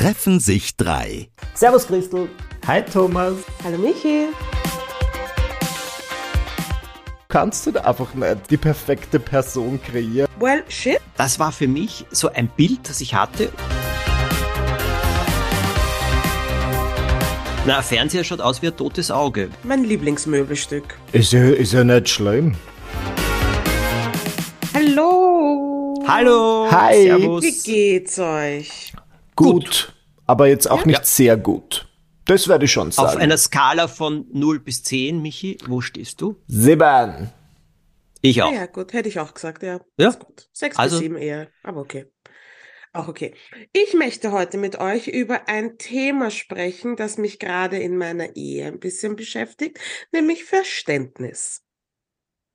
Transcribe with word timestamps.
treffen 0.00 0.40
sich 0.40 0.78
drei. 0.78 1.28
Servus 1.52 1.86
Christel. 1.86 2.26
Hi 2.66 2.82
Thomas. 2.82 3.34
Hallo 3.62 3.76
Michi. 3.76 4.28
Kannst 7.28 7.66
du 7.66 7.72
da 7.72 7.82
einfach 7.82 8.14
nicht 8.14 8.50
die 8.50 8.56
perfekte 8.56 9.20
Person 9.20 9.78
kreieren? 9.82 10.26
Well, 10.38 10.64
shit. 10.68 11.00
Das 11.18 11.38
war 11.38 11.52
für 11.52 11.68
mich 11.68 12.06
so 12.10 12.30
ein 12.32 12.48
Bild, 12.48 12.88
das 12.88 13.02
ich 13.02 13.14
hatte. 13.14 13.52
Na, 17.66 17.76
ein 17.76 17.82
Fernseher 17.82 18.24
schaut 18.24 18.40
aus 18.40 18.62
wie 18.62 18.68
ein 18.68 18.76
totes 18.78 19.10
Auge. 19.10 19.50
Mein 19.64 19.84
Lieblingsmöbelstück. 19.84 20.96
Ist 21.12 21.34
ja, 21.34 21.50
ist 21.50 21.74
ja 21.74 21.84
nicht 21.84 22.08
schlimm. 22.08 22.54
Hallo. 24.72 26.02
Hallo. 26.08 26.68
Hi. 26.70 27.02
Servus. 27.02 27.42
Wie 27.42 27.62
geht's 27.62 28.18
euch? 28.18 28.94
Gut. 29.44 29.94
Aber 30.26 30.46
jetzt 30.46 30.70
auch 30.70 30.84
nicht 30.84 30.98
Ja. 30.98 31.04
sehr 31.04 31.36
gut. 31.36 31.86
Das 32.26 32.46
werde 32.46 32.66
ich 32.66 32.72
schon 32.72 32.92
sagen. 32.92 33.08
Auf 33.08 33.16
einer 33.16 33.36
Skala 33.36 33.88
von 33.88 34.26
0 34.32 34.60
bis 34.60 34.82
10, 34.84 35.20
Michi, 35.20 35.58
wo 35.66 35.80
stehst 35.80 36.20
du? 36.20 36.36
Sieben. 36.46 37.30
Ich 38.22 38.36
Ja. 38.36 38.44
auch. 38.46 38.52
ja, 38.52 38.66
gut, 38.66 38.92
hätte 38.92 39.08
ich 39.08 39.18
auch 39.18 39.34
gesagt, 39.34 39.62
ja. 39.62 39.80
Ja. 39.98 40.08
Ist 40.10 40.20
gut. 40.20 40.48
Sechs 40.52 40.76
Also- 40.78 40.96
bis 40.96 41.02
sieben 41.02 41.16
eher, 41.16 41.48
aber 41.62 41.80
okay. 41.80 42.06
Auch 42.92 43.06
okay. 43.08 43.34
Ich 43.72 43.94
möchte 43.94 44.32
heute 44.32 44.58
mit 44.58 44.78
euch 44.80 45.06
über 45.06 45.48
ein 45.48 45.78
Thema 45.78 46.30
sprechen, 46.30 46.96
das 46.96 47.18
mich 47.18 47.38
gerade 47.38 47.78
in 47.78 47.96
meiner 47.96 48.34
Ehe 48.36 48.66
ein 48.66 48.80
bisschen 48.80 49.14
beschäftigt, 49.16 49.78
nämlich 50.12 50.44
Verständnis. 50.44 51.62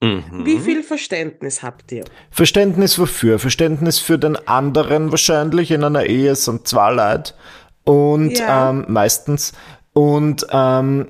Mhm. 0.06 0.46
Wie 0.46 0.60
viel 0.60 0.84
Verständnis 0.84 1.64
habt 1.64 1.92
ihr? 1.92 2.06
Verständnis 2.30 3.00
wofür? 3.00 3.40
Verständnis 3.40 4.00
für 4.00 4.18
den 4.20 4.36
anderen 4.48 5.12
wahrscheinlich 5.12 5.72
in 5.72 5.84
einer 5.84 6.06
Ehe 6.06 6.36
sind 6.36 6.68
zwei 6.68 6.92
Leute. 6.94 7.34
Und 7.84 8.38
Ja. 8.38 8.70
ähm, 8.70 8.86
meistens. 8.88 9.54
Und 9.94 10.46
ähm, 10.52 11.08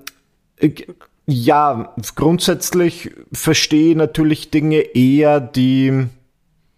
ich- 0.57 0.87
ja, 1.25 1.93
grundsätzlich 2.15 3.11
verstehe 3.33 3.91
ich 3.91 3.95
natürlich 3.97 4.51
Dinge 4.51 4.79
eher, 4.79 5.39
die. 5.39 6.07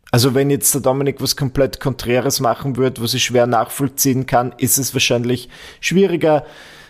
Also 0.10 0.34
wenn 0.34 0.50
jetzt 0.50 0.74
der 0.74 0.80
Dominik 0.82 1.18
was 1.20 1.36
komplett 1.36 1.82
Konträres 1.82 2.40
machen 2.40 2.78
würde, 2.78 3.02
was 3.02 3.14
ich 3.14 3.26
schwer 3.26 3.46
nachvollziehen 3.46 4.26
kann, 4.26 4.54
ist 4.58 4.78
es 4.78 4.94
wahrscheinlich 4.94 5.50
schwieriger, 5.82 6.46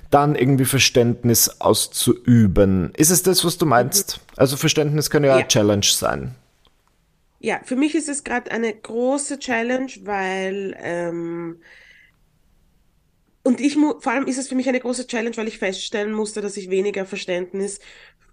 dann 0.09 0.35
irgendwie 0.35 0.65
Verständnis 0.65 1.59
auszuüben. 1.59 2.91
Ist 2.95 3.09
es 3.09 3.23
das, 3.23 3.43
was 3.43 3.57
du 3.57 3.65
meinst? 3.65 4.19
Also 4.35 4.57
Verständnis 4.57 5.09
kann 5.09 5.23
ja, 5.23 5.31
Ja. 5.31 5.35
eine 5.37 5.47
Challenge 5.47 5.85
sein. 5.85 6.35
Ja, 7.39 7.61
für 7.63 7.75
mich 7.75 7.93
ist 7.95 8.09
es 8.09 8.23
gerade 8.23 8.51
eine 8.51 8.73
große 8.73 9.39
Challenge, 9.39 9.91
weil 10.03 10.75
ähm, 10.79 11.61
und 13.43 13.61
ich 13.61 13.75
vor 13.75 14.11
allem 14.11 14.25
ist 14.25 14.37
es 14.37 14.47
für 14.49 14.55
mich 14.55 14.67
eine 14.67 14.79
große 14.79 15.07
Challenge, 15.07 15.37
weil 15.37 15.47
ich 15.47 15.59
feststellen 15.59 16.13
musste, 16.13 16.41
dass 16.41 16.57
ich 16.57 16.69
weniger 16.69 17.05
Verständnis 17.05 17.79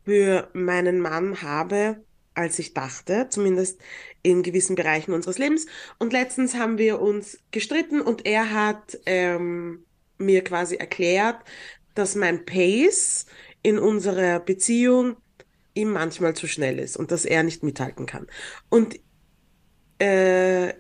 für 0.05 0.48
meinen 0.55 1.00
Mann 1.00 1.42
habe, 1.42 2.03
als 2.34 2.59
ich 2.59 2.75
dachte, 2.75 3.28
zumindest 3.31 3.81
in 4.22 4.42
gewissen 4.42 4.75
Bereichen 4.75 5.12
unseres 5.12 5.38
Lebens. 5.38 5.66
Und 5.98 6.12
letztens 6.12 6.56
haben 6.56 6.78
wir 6.78 7.00
uns 7.00 7.38
gestritten 7.53 8.00
und 8.00 8.27
er 8.27 8.50
hat 8.53 8.98
ähm, 9.06 9.84
mir 10.19 10.45
quasi 10.45 10.77
erklärt, 10.77 11.37
dass 11.95 12.15
mein 12.15 12.45
Pace 12.45 13.27
in 13.62 13.79
unserer 13.79 14.41
Beziehung 14.41 15.17
ihm 15.75 15.93
manchmal 15.93 16.34
zu 16.34 16.47
schnell 16.47 16.79
ist 16.79 16.97
und 16.97 17.11
dass 17.11 17.25
er 17.25 17.43
nicht 17.43 17.62
mithalten 17.62 18.06
kann. 18.06 18.27
Und 18.69 18.98
äh, 20.01 20.71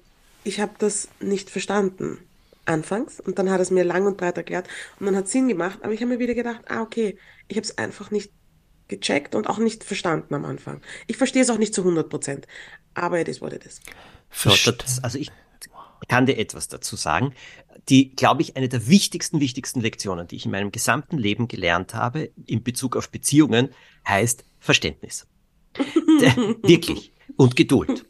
ich 0.44 0.60
habe 0.60 0.74
das 0.78 1.08
nicht 1.20 1.50
verstanden 1.50 2.18
anfangs 2.66 3.20
und 3.20 3.38
dann 3.38 3.50
hat 3.50 3.58
er 3.58 3.62
es 3.62 3.70
mir 3.70 3.84
lang 3.84 4.06
und 4.06 4.16
breit 4.16 4.36
erklärt 4.36 4.68
und 4.98 5.06
dann 5.06 5.16
hat 5.16 5.28
Sinn 5.28 5.48
gemacht, 5.48 5.80
aber 5.82 5.92
ich 5.92 6.00
habe 6.00 6.12
mir 6.12 6.18
wieder 6.18 6.34
gedacht, 6.34 6.62
ah 6.68 6.82
okay, 6.82 7.18
ich 7.48 7.56
habe 7.56 7.64
es 7.64 7.76
einfach 7.76 8.10
nicht 8.10 8.32
gecheckt 8.88 9.34
und 9.34 9.48
auch 9.48 9.58
nicht 9.58 9.84
verstanden 9.84 10.34
am 10.34 10.44
Anfang. 10.44 10.80
Ich 11.06 11.16
verstehe 11.16 11.42
es 11.42 11.50
auch 11.50 11.58
nicht 11.58 11.74
zu 11.74 11.82
100 11.82 12.08
Prozent, 12.08 12.46
aber 12.94 13.20
it 13.20 13.28
is 13.28 13.40
what 13.40 13.52
it 13.52 13.64
is. 13.64 13.80
Das, 14.82 15.02
also 15.02 15.18
ich 15.18 15.30
kann 16.08 16.26
dir 16.26 16.38
etwas 16.38 16.68
dazu 16.68 16.96
sagen. 16.96 17.34
Die, 17.88 18.14
glaube 18.14 18.42
ich, 18.42 18.56
eine 18.56 18.68
der 18.68 18.86
wichtigsten, 18.88 19.40
wichtigsten 19.40 19.80
Lektionen, 19.80 20.26
die 20.26 20.36
ich 20.36 20.46
in 20.46 20.50
meinem 20.50 20.72
gesamten 20.72 21.18
Leben 21.18 21.48
gelernt 21.48 21.94
habe 21.94 22.30
in 22.46 22.62
Bezug 22.62 22.96
auf 22.96 23.10
Beziehungen, 23.10 23.68
heißt 24.06 24.44
Verständnis. 24.58 25.26
Wirklich. 26.62 27.12
Und 27.36 27.56
Geduld. 27.56 28.06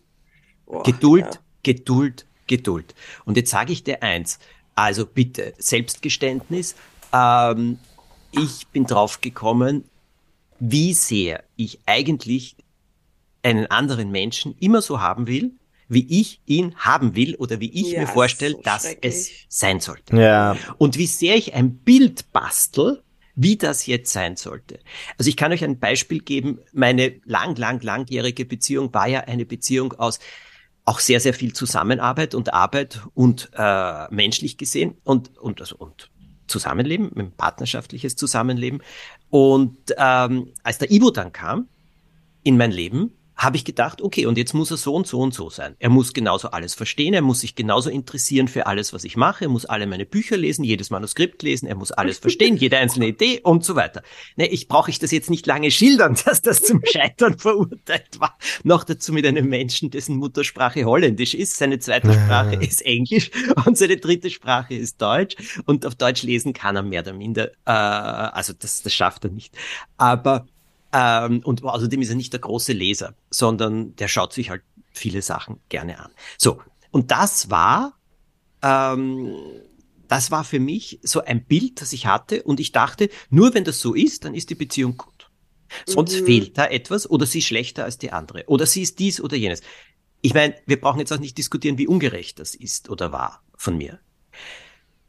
Boah, 0.66 0.82
Geduld, 0.82 1.24
ja. 1.24 1.40
Geduld, 1.62 2.26
Geduld. 2.46 2.94
Und 3.24 3.36
jetzt 3.36 3.50
sage 3.50 3.72
ich 3.72 3.84
dir 3.84 4.02
eins. 4.02 4.38
Also 4.74 5.06
bitte, 5.06 5.54
Selbstgeständnis. 5.58 6.74
Ähm, 7.12 7.78
ich 8.32 8.66
bin 8.68 8.84
drauf 8.84 9.20
gekommen, 9.20 9.84
wie 10.58 10.94
sehr 10.94 11.44
ich 11.56 11.80
eigentlich 11.86 12.56
einen 13.42 13.66
anderen 13.66 14.10
Menschen 14.10 14.56
immer 14.58 14.82
so 14.82 15.00
haben 15.00 15.26
will, 15.26 15.52
wie 15.88 16.06
ich 16.20 16.40
ihn 16.46 16.74
haben 16.76 17.14
will 17.14 17.34
oder 17.36 17.60
wie 17.60 17.70
ich 17.70 17.92
Ja, 17.92 18.00
mir 18.00 18.06
vorstelle, 18.06 18.54
so 18.54 18.62
dass 18.62 18.84
es 19.00 19.30
sein 19.48 19.80
sollte. 19.80 20.16
Ja. 20.16 20.56
Und 20.78 20.98
wie 20.98 21.06
sehr 21.06 21.36
ich 21.36 21.54
ein 21.54 21.76
Bild 21.76 22.32
bastel, 22.32 23.02
wie 23.36 23.56
das 23.56 23.86
jetzt 23.86 24.12
sein 24.12 24.36
sollte. 24.36 24.78
Also 25.18 25.28
ich 25.28 25.36
kann 25.36 25.52
euch 25.52 25.64
ein 25.64 25.78
Beispiel 25.78 26.20
geben. 26.20 26.60
Meine 26.72 27.14
lang, 27.24 27.56
lang, 27.56 27.82
langjährige 27.82 28.44
Beziehung 28.44 28.94
war 28.94 29.08
ja 29.08 29.20
eine 29.20 29.44
Beziehung 29.44 29.92
aus 29.94 30.20
auch 30.84 31.00
sehr, 31.00 31.18
sehr 31.18 31.34
viel 31.34 31.52
Zusammenarbeit 31.52 32.34
und 32.34 32.52
Arbeit 32.52 33.00
und 33.14 33.50
äh, 33.54 34.14
menschlich 34.14 34.58
gesehen 34.58 34.96
und, 35.02 35.36
und, 35.38 35.60
also, 35.60 35.76
und 35.76 36.10
Zusammenleben, 36.46 37.10
ein 37.16 37.32
partnerschaftliches 37.32 38.16
Zusammenleben. 38.16 38.82
Und 39.30 39.78
ähm, 39.96 40.52
als 40.62 40.78
der 40.78 40.90
Ivo 40.90 41.10
dann 41.10 41.32
kam 41.32 41.68
in 42.42 42.58
mein 42.58 42.70
Leben, 42.70 43.12
habe 43.36 43.56
ich 43.56 43.64
gedacht, 43.64 44.00
okay, 44.00 44.26
und 44.26 44.38
jetzt 44.38 44.54
muss 44.54 44.70
er 44.70 44.76
so 44.76 44.94
und 44.94 45.06
so 45.06 45.20
und 45.20 45.34
so 45.34 45.50
sein. 45.50 45.74
Er 45.78 45.90
muss 45.90 46.12
genauso 46.12 46.50
alles 46.50 46.74
verstehen, 46.74 47.14
er 47.14 47.22
muss 47.22 47.40
sich 47.40 47.54
genauso 47.54 47.90
interessieren 47.90 48.48
für 48.48 48.66
alles, 48.66 48.92
was 48.92 49.04
ich 49.04 49.16
mache, 49.16 49.44
er 49.44 49.50
muss 49.50 49.64
alle 49.64 49.86
meine 49.86 50.06
Bücher 50.06 50.36
lesen, 50.36 50.64
jedes 50.64 50.90
Manuskript 50.90 51.42
lesen, 51.42 51.66
er 51.66 51.74
muss 51.74 51.90
alles 51.90 52.18
verstehen, 52.18 52.56
jede 52.64 52.78
einzelne 52.78 53.08
Idee 53.08 53.40
und 53.42 53.64
so 53.64 53.74
weiter. 53.74 54.02
Ne, 54.36 54.46
ich 54.46 54.68
brauche 54.68 54.90
ich 54.90 54.98
das 54.98 55.10
jetzt 55.10 55.30
nicht 55.30 55.46
lange 55.46 55.70
schildern, 55.70 56.16
dass 56.24 56.42
das 56.42 56.62
zum 56.62 56.80
Scheitern 56.84 57.38
verurteilt 57.38 58.20
war. 58.20 58.38
Noch 58.62 58.84
dazu 58.84 59.12
mit 59.12 59.26
einem 59.26 59.48
Menschen, 59.48 59.90
dessen 59.90 60.16
Muttersprache 60.16 60.84
Holländisch 60.84 61.34
ist, 61.34 61.56
seine 61.56 61.78
zweite 61.78 62.12
Sprache 62.12 62.56
ist 62.56 62.82
Englisch 62.82 63.30
und 63.66 63.76
seine 63.76 63.96
dritte 63.96 64.30
Sprache 64.30 64.74
ist 64.74 65.02
Deutsch 65.02 65.36
und 65.66 65.84
auf 65.86 65.96
Deutsch 65.96 66.22
lesen 66.22 66.52
kann 66.52 66.76
er 66.76 66.82
mehr 66.82 67.02
oder 67.02 67.12
minder, 67.12 67.50
äh, 67.66 67.70
also 67.70 68.52
das, 68.52 68.82
das 68.82 68.94
schafft 68.94 69.24
er 69.24 69.30
nicht. 69.30 69.56
Aber 69.96 70.46
ähm, 70.94 71.40
und 71.44 71.64
außerdem 71.64 72.00
ist 72.02 72.10
er 72.10 72.14
nicht 72.14 72.32
der 72.32 72.40
große 72.40 72.72
Leser, 72.72 73.16
sondern 73.30 73.96
der 73.96 74.08
schaut 74.08 74.32
sich 74.32 74.50
halt 74.50 74.62
viele 74.92 75.22
Sachen 75.22 75.60
gerne 75.68 75.98
an. 75.98 76.12
So, 76.38 76.62
und 76.92 77.10
das 77.10 77.50
war, 77.50 77.98
ähm, 78.62 79.34
das 80.08 80.30
war 80.30 80.44
für 80.44 80.60
mich 80.60 81.00
so 81.02 81.20
ein 81.24 81.44
Bild, 81.44 81.80
das 81.80 81.92
ich 81.92 82.06
hatte 82.06 82.44
und 82.44 82.60
ich 82.60 82.70
dachte, 82.72 83.10
nur 83.28 83.54
wenn 83.54 83.64
das 83.64 83.80
so 83.80 83.92
ist, 83.94 84.24
dann 84.24 84.34
ist 84.36 84.50
die 84.50 84.54
Beziehung 84.54 84.96
gut. 84.96 85.30
Sonst 85.86 86.20
Mhm. 86.20 86.26
fehlt 86.26 86.58
da 86.58 86.66
etwas 86.66 87.10
oder 87.10 87.26
sie 87.26 87.40
ist 87.40 87.46
schlechter 87.46 87.84
als 87.84 87.98
die 87.98 88.12
andere 88.12 88.44
oder 88.46 88.64
sie 88.64 88.82
ist 88.82 89.00
dies 89.00 89.20
oder 89.20 89.36
jenes. 89.36 89.62
Ich 90.20 90.32
meine, 90.32 90.54
wir 90.66 90.80
brauchen 90.80 91.00
jetzt 91.00 91.12
auch 91.12 91.18
nicht 91.18 91.36
diskutieren, 91.36 91.76
wie 91.76 91.88
ungerecht 91.88 92.38
das 92.38 92.54
ist 92.54 92.88
oder 92.88 93.10
war 93.10 93.42
von 93.56 93.76
mir. 93.76 93.98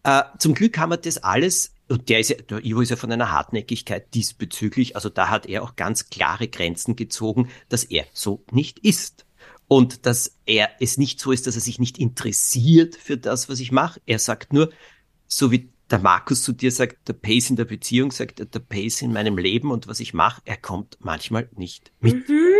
Äh, 0.03 0.23
zum 0.39 0.55
Glück 0.55 0.77
haben 0.79 0.89
wir 0.89 0.97
das 0.97 1.19
alles, 1.19 1.74
und 1.87 2.09
der 2.09 2.19
ist 2.19 2.29
ja, 2.29 2.37
der 2.37 2.63
Ivo 2.65 2.81
ist 2.81 2.89
ja 2.89 2.95
von 2.95 3.11
einer 3.11 3.31
Hartnäckigkeit 3.31 4.13
diesbezüglich, 4.13 4.95
also 4.95 5.09
da 5.09 5.29
hat 5.29 5.45
er 5.45 5.63
auch 5.63 5.75
ganz 5.75 6.09
klare 6.09 6.47
Grenzen 6.47 6.95
gezogen, 6.95 7.49
dass 7.69 7.83
er 7.83 8.05
so 8.13 8.43
nicht 8.51 8.79
ist. 8.79 9.25
Und 9.67 10.05
dass 10.05 10.37
er 10.45 10.69
es 10.79 10.99
nicht 10.99 11.19
so 11.19 11.31
ist, 11.31 11.47
dass 11.47 11.55
er 11.55 11.61
sich 11.61 11.79
nicht 11.79 11.97
interessiert 11.97 12.95
für 12.95 13.17
das, 13.17 13.49
was 13.49 13.59
ich 13.59 13.71
mache. 13.71 13.99
Er 14.05 14.19
sagt 14.19 14.53
nur, 14.53 14.71
so 15.27 15.51
wie 15.51 15.71
der 15.89 15.99
Markus 15.99 16.43
zu 16.43 16.51
dir 16.51 16.71
sagt, 16.71 17.07
der 17.07 17.13
Pace 17.13 17.49
in 17.49 17.55
der 17.55 17.65
Beziehung 17.65 18.11
sagt, 18.11 18.39
der 18.39 18.59
Pace 18.59 19.01
in 19.01 19.13
meinem 19.13 19.37
Leben 19.37 19.71
und 19.71 19.87
was 19.87 19.99
ich 19.99 20.13
mache, 20.13 20.41
er 20.45 20.57
kommt 20.57 20.97
manchmal 20.99 21.49
nicht 21.55 21.91
mit. 21.99 22.29
Mhm. 22.29 22.54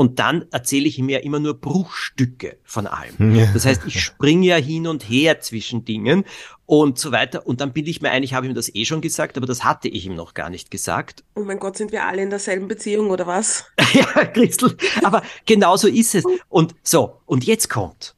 Und 0.00 0.20
dann 0.20 0.44
erzähle 0.52 0.86
ich 0.86 0.96
ihm 1.00 1.08
ja 1.08 1.18
immer 1.18 1.40
nur 1.40 1.54
Bruchstücke 1.54 2.58
von 2.62 2.86
allem. 2.86 3.16
Das 3.52 3.66
heißt, 3.66 3.82
ich 3.84 4.00
springe 4.00 4.46
ja 4.46 4.54
hin 4.54 4.86
und 4.86 5.02
her 5.02 5.40
zwischen 5.40 5.84
Dingen 5.84 6.24
und 6.66 7.00
so 7.00 7.10
weiter. 7.10 7.48
Und 7.48 7.60
dann 7.60 7.72
bilde 7.72 7.90
ich 7.90 8.00
mir 8.00 8.10
ein, 8.10 8.22
ich 8.22 8.32
habe 8.32 8.46
ihm 8.46 8.54
das 8.54 8.72
eh 8.72 8.84
schon 8.84 9.00
gesagt, 9.00 9.36
aber 9.36 9.46
das 9.46 9.64
hatte 9.64 9.88
ich 9.88 10.06
ihm 10.06 10.14
noch 10.14 10.34
gar 10.34 10.50
nicht 10.50 10.70
gesagt. 10.70 11.24
Oh 11.34 11.42
mein 11.42 11.58
Gott, 11.58 11.76
sind 11.76 11.90
wir 11.90 12.04
alle 12.04 12.22
in 12.22 12.30
derselben 12.30 12.68
Beziehung 12.68 13.10
oder 13.10 13.26
was? 13.26 13.64
ja, 13.92 14.24
Christel, 14.26 14.76
aber 15.02 15.22
genau 15.46 15.76
so 15.76 15.88
ist 15.88 16.14
es. 16.14 16.22
Und 16.48 16.76
so, 16.84 17.20
und 17.26 17.44
jetzt 17.44 17.68
kommt 17.68 18.14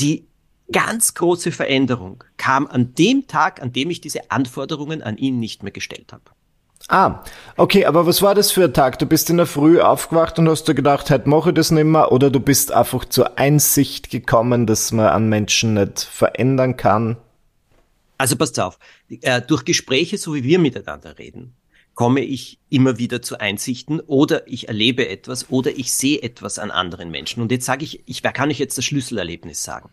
die 0.00 0.26
ganz 0.72 1.12
große 1.12 1.52
Veränderung 1.52 2.24
kam 2.38 2.66
an 2.66 2.94
dem 2.94 3.26
Tag, 3.26 3.60
an 3.60 3.74
dem 3.74 3.90
ich 3.90 4.00
diese 4.00 4.30
Anforderungen 4.30 5.02
an 5.02 5.18
ihn 5.18 5.38
nicht 5.38 5.62
mehr 5.62 5.72
gestellt 5.72 6.14
habe. 6.14 6.30
Ah, 6.90 7.22
okay, 7.58 7.84
aber 7.84 8.06
was 8.06 8.22
war 8.22 8.34
das 8.34 8.50
für 8.50 8.64
ein 8.64 8.72
Tag? 8.72 8.98
Du 8.98 9.04
bist 9.04 9.28
in 9.28 9.36
der 9.36 9.44
Früh 9.44 9.78
aufgewacht 9.78 10.38
und 10.38 10.48
hast 10.48 10.64
dir 10.64 10.74
gedacht, 10.74 11.10
heute 11.10 11.28
mache 11.28 11.50
ich 11.50 11.54
das 11.54 11.70
nicht 11.70 11.84
mehr, 11.84 12.10
oder 12.12 12.30
du 12.30 12.40
bist 12.40 12.72
einfach 12.72 13.04
zur 13.04 13.38
Einsicht 13.38 14.08
gekommen, 14.08 14.66
dass 14.66 14.90
man 14.90 15.08
an 15.08 15.28
Menschen 15.28 15.74
nicht 15.74 16.00
verändern 16.00 16.78
kann? 16.78 17.18
Also 18.16 18.36
passt 18.36 18.58
auf, 18.58 18.78
äh, 19.10 19.42
durch 19.42 19.66
Gespräche, 19.66 20.16
so 20.16 20.34
wie 20.34 20.44
wir 20.44 20.58
miteinander 20.58 21.18
reden, 21.18 21.54
komme 21.94 22.20
ich 22.20 22.58
immer 22.70 22.96
wieder 22.96 23.20
zu 23.20 23.38
Einsichten 23.38 24.00
oder 24.00 24.48
ich 24.48 24.68
erlebe 24.68 25.08
etwas 25.08 25.50
oder 25.50 25.70
ich 25.76 25.92
sehe 25.92 26.22
etwas 26.22 26.58
an 26.58 26.70
anderen 26.70 27.10
Menschen. 27.10 27.42
Und 27.42 27.52
jetzt 27.52 27.66
sage 27.66 27.84
ich, 27.84 28.02
ich 28.06 28.22
kann 28.22 28.48
euch 28.48 28.58
jetzt 28.58 28.78
das 28.78 28.86
Schlüsselerlebnis 28.86 29.62
sagen. 29.62 29.90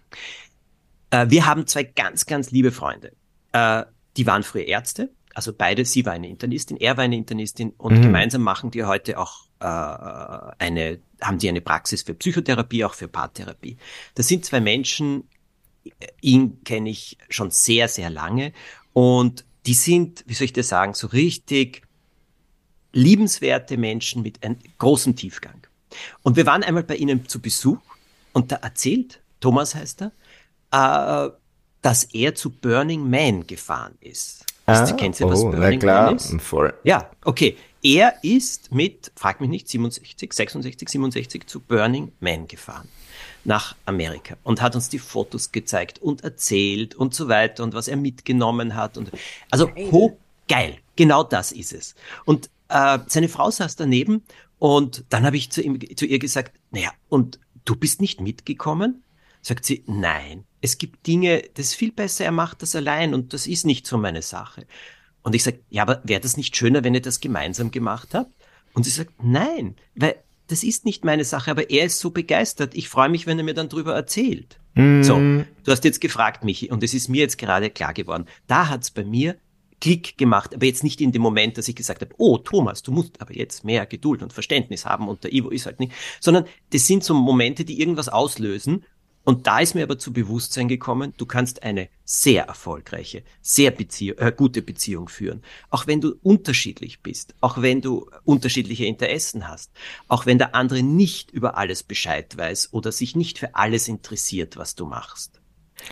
Äh, 1.10 1.26
wir 1.30 1.46
haben 1.46 1.68
zwei 1.68 1.84
ganz, 1.84 2.26
ganz 2.26 2.52
liebe 2.52 2.72
Freunde. 2.72 3.12
Äh, 3.52 3.84
die 4.16 4.26
waren 4.26 4.44
früher 4.44 4.66
Ärzte, 4.66 5.10
also 5.36 5.54
beide, 5.54 5.84
sie 5.86 6.06
war 6.06 6.14
eine 6.14 6.30
Internistin, 6.30 6.78
er 6.78 6.96
war 6.98 7.04
eine 7.04 7.18
Internistin 7.18 7.74
und 7.78 7.98
mhm. 7.98 8.02
gemeinsam 8.04 8.42
machen 8.42 8.72
die 8.72 8.86
heute 8.86 9.20
auch 9.20 9.46
äh, 9.60 9.66
eine, 9.66 11.00
haben 11.22 11.38
die 11.38 11.50
eine 11.50 11.62
Praxis 11.62 12.04
für 12.04 12.14
Psychotherapie, 12.14 12.86
auch 12.86 12.94
für 12.94 13.10
Paartherapie. 13.10 13.78
Das 14.16 14.30
sind 14.30 14.46
zwei 14.46 14.62
Menschen, 14.62 15.28
ihn 16.22 16.64
kenne 16.64 16.90
ich 16.90 17.18
schon 17.30 17.52
sehr, 17.52 17.90
sehr 17.90 18.10
lange 18.10 18.54
und 18.94 19.46
die 19.66 19.74
sind, 19.74 20.24
wie 20.26 20.34
soll 20.34 20.46
ich 20.46 20.54
das 20.54 20.70
sagen, 20.70 20.94
so 20.94 21.08
richtig 21.08 21.82
liebenswerte 22.94 23.78
Menschen 23.78 24.22
mit 24.22 24.42
einem 24.44 24.58
großen 24.78 25.18
Tiefgang. 25.18 25.68
Und 26.24 26.38
wir 26.38 26.46
waren 26.46 26.64
einmal 26.64 26.84
bei 26.84 26.96
ihnen 26.96 27.28
zu 27.28 27.42
Besuch 27.42 27.80
und 28.32 28.54
da 28.54 28.56
erzählt, 28.58 29.22
Thomas 29.42 29.76
heißt 29.76 30.04
er, 30.72 31.28
äh, 31.28 31.32
dass 31.82 32.06
er 32.06 32.36
zu 32.36 32.52
Burning 32.52 33.10
Man 33.10 33.46
gefahren 33.46 33.98
ist. 34.00 34.45
Ah, 34.66 34.92
Kennst 34.94 35.22
du, 35.22 35.30
was 35.30 35.42
oh, 35.42 35.52
Burning 35.52 35.80
klar, 35.80 36.06
Man 36.08 36.16
ist? 36.16 36.42
Voll. 36.42 36.74
Ja, 36.84 37.10
okay. 37.24 37.58
Er 37.84 38.16
ist 38.24 38.74
mit, 38.74 39.12
frag 39.16 39.40
mich 39.42 39.50
nicht, 39.50 39.70
67, 39.70 40.34
66, 40.34 40.90
67 40.90 41.46
zu 41.46 41.60
Burning 41.60 42.12
Man 42.20 42.48
gefahren 42.48 42.88
nach 43.44 43.76
Amerika 43.86 44.38
und 44.44 44.62
hat 44.62 44.76
uns 44.76 44.90
die 44.90 44.98
Fotos 44.98 45.52
gezeigt 45.52 46.00
und 46.00 46.24
erzählt 46.24 46.96
und 46.96 47.14
so 47.14 47.28
weiter 47.28 47.64
und 47.64 47.76
was 47.76 47.88
er 47.88 47.96
mitgenommen 47.96 48.76
hat 48.76 48.98
und 48.98 49.12
also 49.52 49.70
ho 49.92 50.18
geil, 50.48 50.78
genau 50.96 51.24
das 51.24 51.52
ist 51.52 51.74
es. 51.74 51.96
Und 52.26 52.50
äh, 52.70 53.00
seine 53.08 53.30
Frau 53.30 53.52
saß 53.52 53.76
daneben 53.76 54.24
und 54.58 55.04
dann 55.10 55.26
habe 55.26 55.38
ich 55.38 55.52
zu, 55.52 55.62
ihm, 55.62 55.80
zu 55.96 56.06
ihr 56.06 56.20
gesagt, 56.20 56.56
naja, 56.72 56.92
und 57.10 57.40
du 57.66 57.76
bist 57.76 58.02
nicht 58.02 58.20
mitgekommen? 58.20 59.04
Sagt 59.46 59.64
sie, 59.64 59.84
nein, 59.86 60.46
es 60.60 60.80
gibt 60.80 61.06
Dinge, 61.06 61.44
das 61.54 61.68
ist 61.68 61.76
viel 61.76 61.92
besser, 61.92 62.26
er 62.26 62.32
macht 62.32 62.64
das 62.64 62.76
allein 62.76 63.14
und 63.14 63.32
das 63.32 63.46
ist 63.46 63.64
nicht 63.64 63.86
so 63.86 63.96
meine 63.96 64.24
Sache. 64.24 64.66
Und 65.22 65.36
ich 65.36 65.44
sage, 65.44 65.60
ja, 65.70 65.84
aber 65.84 66.02
wäre 66.04 66.20
das 66.20 66.36
nicht 66.36 66.56
schöner, 66.56 66.84
wenn 66.84 66.96
ihr 66.96 67.02
das 67.02 67.20
gemeinsam 67.20 67.70
gemacht 67.70 68.16
habt? 68.16 68.32
Und 68.74 68.86
sie 68.86 68.90
sagt, 68.90 69.12
nein, 69.24 69.76
weil 69.94 70.16
das 70.48 70.64
ist 70.64 70.84
nicht 70.84 71.06
meine 71.06 71.26
Sache, 71.26 71.52
aber 71.52 71.70
er 71.70 71.86
ist 71.86 72.00
so 72.00 72.10
begeistert. 72.10 72.74
Ich 72.74 72.90
freue 72.90 73.10
mich, 73.10 73.28
wenn 73.28 73.38
er 73.38 73.44
mir 73.44 73.54
dann 73.54 73.70
drüber 73.70 73.94
erzählt. 73.94 74.60
Mm. 74.74 75.04
So, 75.04 75.20
du 75.20 75.72
hast 75.72 75.84
jetzt 75.84 76.02
gefragt, 76.02 76.44
Michi, 76.44 76.72
und 76.72 76.82
es 76.82 76.96
ist 76.96 77.08
mir 77.08 77.22
jetzt 77.22 77.38
gerade 77.38 77.70
klar 77.70 77.94
geworden. 77.94 78.26
Da 78.48 78.70
hat's 78.70 78.90
bei 78.90 79.04
mir 79.04 79.38
Klick 79.80 80.18
gemacht, 80.18 80.56
aber 80.56 80.66
jetzt 80.66 80.84
nicht 80.84 81.02
in 81.02 81.12
dem 81.12 81.22
Moment, 81.22 81.60
dass 81.60 81.68
ich 81.68 81.76
gesagt 81.76 82.02
habe, 82.02 82.16
oh 82.18 82.40
Thomas, 82.40 82.82
du 82.82 82.92
musst 82.92 83.22
aber 83.22 83.36
jetzt 83.36 83.64
mehr 83.64 83.86
Geduld 83.86 84.24
und 84.24 84.34
Verständnis 84.34 84.86
haben 84.86 85.08
und 85.08 85.24
der 85.24 85.32
Ivo 85.32 85.50
ist 85.50 85.68
halt 85.68 85.80
nicht, 85.80 85.92
sondern 86.20 86.46
das 86.72 86.88
sind 86.88 87.04
so 87.04 87.14
Momente, 87.14 87.64
die 87.64 87.80
irgendwas 87.80 88.10
auslösen 88.10 88.84
und 89.26 89.48
da 89.48 89.60
ist 89.60 89.74
mir 89.74 89.84
aber 89.84 89.98
zu 89.98 90.14
Bewusstsein 90.14 90.68
gekommen, 90.68 91.14
du 91.18 91.26
kannst 91.26 91.64
eine 91.64 91.90
sehr 92.06 92.46
erfolgreiche, 92.46 93.24
sehr 93.42 93.72
Beziehung, 93.72 94.20
äh, 94.20 94.32
gute 94.32 94.62
Beziehung 94.62 95.10
führen, 95.10 95.42
auch 95.72 95.88
wenn 95.88 96.00
du 96.00 96.16
unterschiedlich 96.22 97.02
bist, 97.02 97.34
auch 97.42 97.62
wenn 97.62 97.82
du 97.82 98.10
unterschiedliche 98.24 98.86
Interessen 98.86 99.48
hast, 99.48 99.72
auch 100.08 100.28
wenn 100.28 100.38
der 100.38 100.54
andere 100.54 100.84
nicht 100.84 101.32
über 101.32 101.58
alles 101.58 101.82
Bescheid 101.82 102.38
weiß 102.38 102.72
oder 102.72 102.92
sich 102.92 103.16
nicht 103.16 103.40
für 103.40 103.56
alles 103.56 103.88
interessiert, 103.88 104.58
was 104.58 104.76
du 104.76 104.86
machst. 104.86 105.42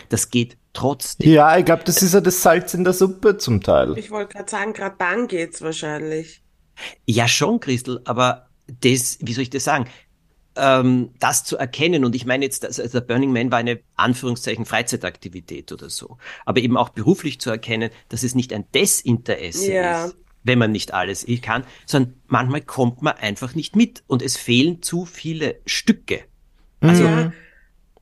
Das 0.08 0.30
geht 0.30 0.56
trotzdem. 0.72 1.30
Ja, 1.30 1.58
ich 1.58 1.64
glaube, 1.64 1.82
das 1.84 2.02
ist 2.02 2.14
ja 2.14 2.20
das 2.20 2.40
Salz 2.40 2.72
in 2.72 2.84
der 2.84 2.92
Suppe 2.92 3.36
zum 3.36 3.60
Teil. 3.60 3.98
Ich 3.98 4.10
wollte 4.10 4.34
gerade 4.34 4.50
sagen, 4.50 4.72
gerade 4.72 4.96
dann 4.98 5.26
geht's 5.26 5.60
wahrscheinlich. 5.60 6.42
Ja, 7.04 7.26
schon, 7.26 7.60
Christel, 7.60 8.00
aber 8.04 8.48
das, 8.80 9.18
wie 9.20 9.32
soll 9.32 9.42
ich 9.42 9.50
das 9.50 9.64
sagen? 9.64 9.86
Ähm, 10.56 11.10
das 11.18 11.42
zu 11.44 11.56
erkennen, 11.56 12.04
und 12.04 12.14
ich 12.14 12.26
meine 12.26 12.44
jetzt, 12.44 12.64
also 12.64 12.86
der 12.86 13.00
Burning 13.00 13.32
Man 13.32 13.50
war 13.50 13.58
eine 13.58 13.80
Anführungszeichen 13.96 14.64
Freizeitaktivität 14.64 15.72
oder 15.72 15.90
so, 15.90 16.18
aber 16.44 16.60
eben 16.60 16.76
auch 16.76 16.90
beruflich 16.90 17.40
zu 17.40 17.50
erkennen, 17.50 17.90
dass 18.08 18.22
es 18.22 18.36
nicht 18.36 18.52
ein 18.52 18.64
Desinteresse 18.72 19.72
ja. 19.72 20.04
ist, 20.04 20.16
wenn 20.44 20.58
man 20.58 20.70
nicht 20.70 20.94
alles 20.94 21.26
kann, 21.42 21.64
sondern 21.86 22.14
manchmal 22.28 22.60
kommt 22.60 23.02
man 23.02 23.14
einfach 23.14 23.54
nicht 23.54 23.74
mit 23.74 24.04
und 24.06 24.22
es 24.22 24.36
fehlen 24.36 24.82
zu 24.82 25.06
viele 25.06 25.56
Stücke. 25.66 26.20
Also, 26.80 27.04
ja. 27.04 27.32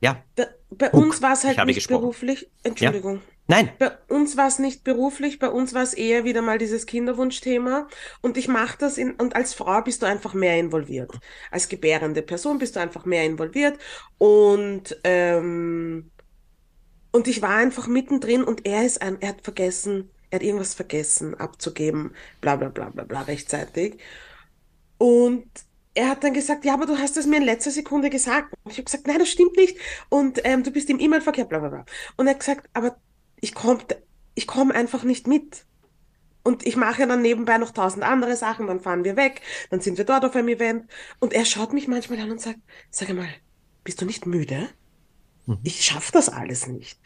ja. 0.01 0.23
Da, 0.35 0.45
bei 0.77 0.91
Huck, 0.91 0.93
uns 0.93 1.21
war 1.21 1.33
es 1.33 1.43
halt 1.43 1.63
nicht 1.65 1.75
gesprochen. 1.75 2.01
beruflich. 2.01 2.49
Entschuldigung. 2.63 3.15
Ja? 3.15 3.21
Nein. 3.47 3.69
Bei 3.77 3.91
uns 4.07 4.37
war 4.37 4.47
es 4.47 4.59
nicht 4.59 4.83
beruflich, 4.83 5.37
bei 5.39 5.49
uns 5.49 5.73
war 5.73 5.83
es 5.83 5.93
eher 5.93 6.23
wieder 6.23 6.41
mal 6.41 6.57
dieses 6.57 6.85
Kinderwunschthema. 6.85 7.87
Und 8.21 8.37
ich 8.37 8.47
mache 8.47 8.77
das 8.77 8.97
in, 8.97 9.11
und 9.15 9.35
als 9.35 9.53
Frau 9.53 9.81
bist 9.81 10.01
du 10.01 10.05
einfach 10.05 10.33
mehr 10.33 10.57
involviert. 10.57 11.11
Als 11.51 11.67
gebärende 11.67 12.21
Person 12.21 12.57
bist 12.57 12.75
du 12.75 12.79
einfach 12.79 13.05
mehr 13.05 13.25
involviert. 13.25 13.77
Und, 14.17 14.97
ähm, 15.03 16.11
und 17.11 17.27
ich 17.27 17.41
war 17.41 17.55
einfach 17.57 17.87
mittendrin 17.87 18.43
und 18.43 18.65
er 18.65 18.85
ist 18.85 19.01
ein, 19.01 19.21
er 19.21 19.29
hat 19.29 19.41
vergessen, 19.41 20.09
er 20.29 20.39
hat 20.39 20.43
irgendwas 20.43 20.73
vergessen 20.73 21.35
abzugeben, 21.35 22.15
bla 22.41 22.55
bla 22.55 22.69
bla 22.69 22.89
bla 22.89 23.03
bla 23.03 23.21
rechtzeitig. 23.23 23.97
Und 24.97 25.47
er 25.95 26.09
hat 26.09 26.23
dann 26.23 26.33
gesagt, 26.33 26.65
ja, 26.65 26.73
aber 26.73 26.85
du 26.85 26.97
hast 26.97 27.17
es 27.17 27.27
mir 27.27 27.37
in 27.37 27.43
letzter 27.43 27.71
Sekunde 27.71 28.09
gesagt. 28.09 28.53
Und 28.63 28.71
ich 28.71 28.77
habe 28.77 28.85
gesagt, 28.85 29.07
nein, 29.07 29.19
das 29.19 29.29
stimmt 29.29 29.55
nicht. 29.55 29.77
Und 30.09 30.41
ähm, 30.43 30.63
du 30.63 30.71
bist 30.71 30.89
im 30.89 30.99
E-Mail-Verkehr, 30.99 31.45
bla 31.45 31.59
bla 31.59 31.69
bla. 31.69 31.85
Und 32.17 32.27
er 32.27 32.31
hat 32.31 32.39
gesagt, 32.39 32.69
aber 32.73 32.97
ich 33.39 33.53
komme 33.53 33.79
ich 34.35 34.47
komm 34.47 34.71
einfach 34.71 35.03
nicht 35.03 35.27
mit. 35.27 35.65
Und 36.43 36.65
ich 36.65 36.75
mache 36.75 37.01
ja 37.01 37.07
dann 37.07 37.21
nebenbei 37.21 37.57
noch 37.57 37.71
tausend 37.71 38.03
andere 38.03 38.35
Sachen, 38.35 38.67
dann 38.67 38.81
fahren 38.81 39.05
wir 39.05 39.15
weg, 39.15 39.41
dann 39.69 39.79
sind 39.79 39.97
wir 39.97 40.03
dort 40.03 40.25
auf 40.25 40.35
einem 40.35 40.49
Event. 40.49 40.89
Und 41.19 41.31
er 41.33 41.45
schaut 41.45 41.71
mich 41.71 41.87
manchmal 41.87 42.19
an 42.19 42.31
und 42.31 42.41
sagt, 42.41 42.59
sag 42.89 43.13
mal, 43.13 43.29
bist 43.83 44.01
du 44.01 44.05
nicht 44.05 44.25
müde? 44.25 44.69
Mhm. 45.45 45.59
Ich 45.63 45.85
schaffe 45.85 46.11
das 46.11 46.27
alles 46.27 46.67
nicht. 46.67 46.99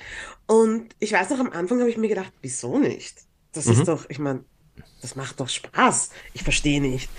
Und 0.47 0.95
ich 0.99 1.11
weiß 1.11 1.29
noch, 1.29 1.39
am 1.39 1.51
Anfang 1.51 1.79
habe 1.79 1.89
ich 1.89 1.97
mir 1.97 2.07
gedacht, 2.07 2.33
wieso 2.41 2.79
nicht? 2.79 3.19
Das 3.51 3.65
mhm. 3.65 3.73
ist 3.73 3.87
doch, 3.87 4.09
ich 4.09 4.17
meine, 4.17 4.43
das 5.01 5.15
macht 5.15 5.39
doch 5.39 5.49
Spaß. 5.49 6.09
Ich 6.33 6.43
verstehe 6.43 6.81
nicht. 6.81 7.09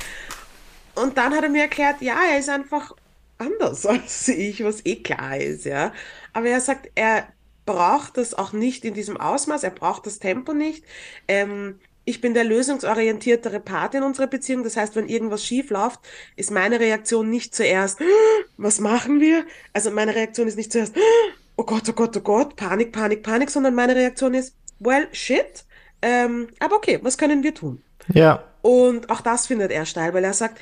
Und 0.98 1.16
dann 1.16 1.34
hat 1.34 1.42
er 1.42 1.48
mir 1.48 1.62
erklärt, 1.62 2.00
ja, 2.00 2.18
er 2.30 2.38
ist 2.38 2.48
einfach 2.48 2.94
anders 3.38 3.86
als 3.86 4.28
ich, 4.28 4.62
was 4.64 4.84
eh 4.84 4.96
klar 4.96 5.38
ist, 5.38 5.64
ja. 5.64 5.92
Aber 6.32 6.48
er 6.48 6.60
sagt, 6.60 6.90
er 6.94 7.28
braucht 7.66 8.16
das 8.16 8.34
auch 8.34 8.52
nicht 8.52 8.84
in 8.84 8.94
diesem 8.94 9.16
Ausmaß, 9.16 9.62
er 9.62 9.70
braucht 9.70 10.06
das 10.06 10.18
Tempo 10.18 10.52
nicht. 10.54 10.84
Ähm, 11.28 11.78
ich 12.08 12.23
bin 12.23 12.32
der 12.32 12.44
lösungsorientiertere 12.44 13.61
Part 13.61 13.94
in 13.94 14.02
unserer 14.02 14.28
Beziehung. 14.28 14.64
Das 14.64 14.78
heißt, 14.78 14.96
wenn 14.96 15.08
irgendwas 15.08 15.44
schief 15.44 15.68
läuft, 15.68 16.00
ist 16.37 16.50
meine 16.50 16.80
Reaktion 16.80 17.28
nicht 17.28 17.54
zuerst, 17.54 18.00
was 18.56 18.80
machen 18.80 19.20
wir? 19.20 19.44
Also 19.75 19.90
meine 19.90 20.14
Reaktion 20.14 20.49
ist 20.49 20.56
nicht 20.56 20.73
zuerst, 20.73 20.96
oh 21.56 21.64
Gott, 21.64 21.87
oh 21.88 21.92
Gott, 21.92 22.16
oh 22.16 22.20
Gott, 22.20 22.56
Panik, 22.56 22.92
Panik, 22.92 23.23
Panik, 23.23 23.50
sondern 23.50 23.75
meine 23.75 23.94
Reaktion 23.94 24.32
ist, 24.32 24.56
well, 24.78 25.06
shit. 25.12 25.66
Ähm, 26.00 26.49
aber 26.61 26.76
okay, 26.76 26.99
was 27.02 27.18
können 27.18 27.42
wir 27.42 27.54
tun? 27.54 27.82
Ja. 28.14 28.48
Und 28.62 29.10
auch 29.10 29.20
das 29.20 29.46
findet 29.46 29.70
er 29.70 29.86
steil, 29.86 30.14
weil 30.14 30.24
er 30.24 30.34
sagt, 30.34 30.60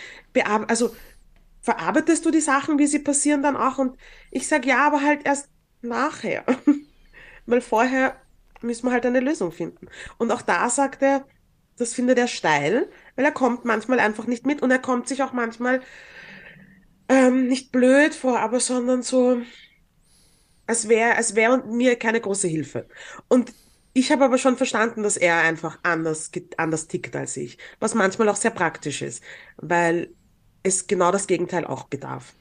also 0.69 0.95
verarbeitest 1.63 2.25
du 2.25 2.31
die 2.31 2.41
Sachen, 2.41 2.79
wie 2.79 2.87
sie 2.87 3.01
passieren 3.01 3.43
dann 3.43 3.57
auch? 3.57 3.79
Und 3.79 3.97
ich 4.31 4.47
sage 4.49 4.69
ja, 4.69 4.87
aber 4.87 5.03
halt 5.03 5.27
erst 5.27 5.49
nachher. 5.83 6.45
weil 7.47 7.61
vorher 7.61 8.17
müssen 8.63 8.87
wir 8.87 8.93
halt 8.93 9.07
eine 9.07 9.21
Lösung 9.21 9.53
finden. 9.53 9.89
Und 10.19 10.31
auch 10.31 10.43
da 10.43 10.69
sagt 10.69 11.03
er, 11.03 11.27
das 11.77 11.95
findet 11.95 12.19
er 12.19 12.29
steil, 12.29 12.91
weil 13.17 13.25
er 13.25 13.33
kommt 13.33 13.65
manchmal 13.65 14.01
einfach 14.01 14.27
nicht 14.27 14.47
mit 14.47 14.63
und 14.63 14.71
er 14.71 14.79
kommt 14.79 15.09
sich 15.09 15.23
auch 15.23 15.33
manchmal 15.33 15.83
ähm, 17.09 17.49
nicht 17.49 17.71
blöd 17.73 18.15
vor, 18.15 18.41
aber 18.41 18.61
sondern 18.61 19.03
so, 19.03 19.43
als 20.67 20.89
wäre 20.89 21.17
als 21.17 21.35
wäre 21.35 21.59
mir 21.67 21.97
keine 21.97 22.21
große 22.21 22.49
Hilfe. 22.49 22.89
Und 23.29 23.53
ich 23.97 24.13
habe 24.13 24.27
aber 24.27 24.37
schon 24.37 24.59
verstanden, 24.59 25.03
dass 25.03 25.17
er 25.17 25.39
einfach 25.39 25.79
anders, 25.83 26.31
anders 26.59 26.87
tickt 26.87 27.17
als 27.17 27.35
ich, 27.39 27.57
was 27.81 27.95
manchmal 27.95 28.29
auch 28.29 28.37
sehr 28.37 28.51
praktisch 28.51 29.01
ist, 29.01 29.25
weil 29.57 30.11
es 30.63 30.87
genau 30.87 31.11
das 31.11 31.27
Gegenteil 31.27 31.65
auch 31.65 31.85
bedarf. 31.85 32.35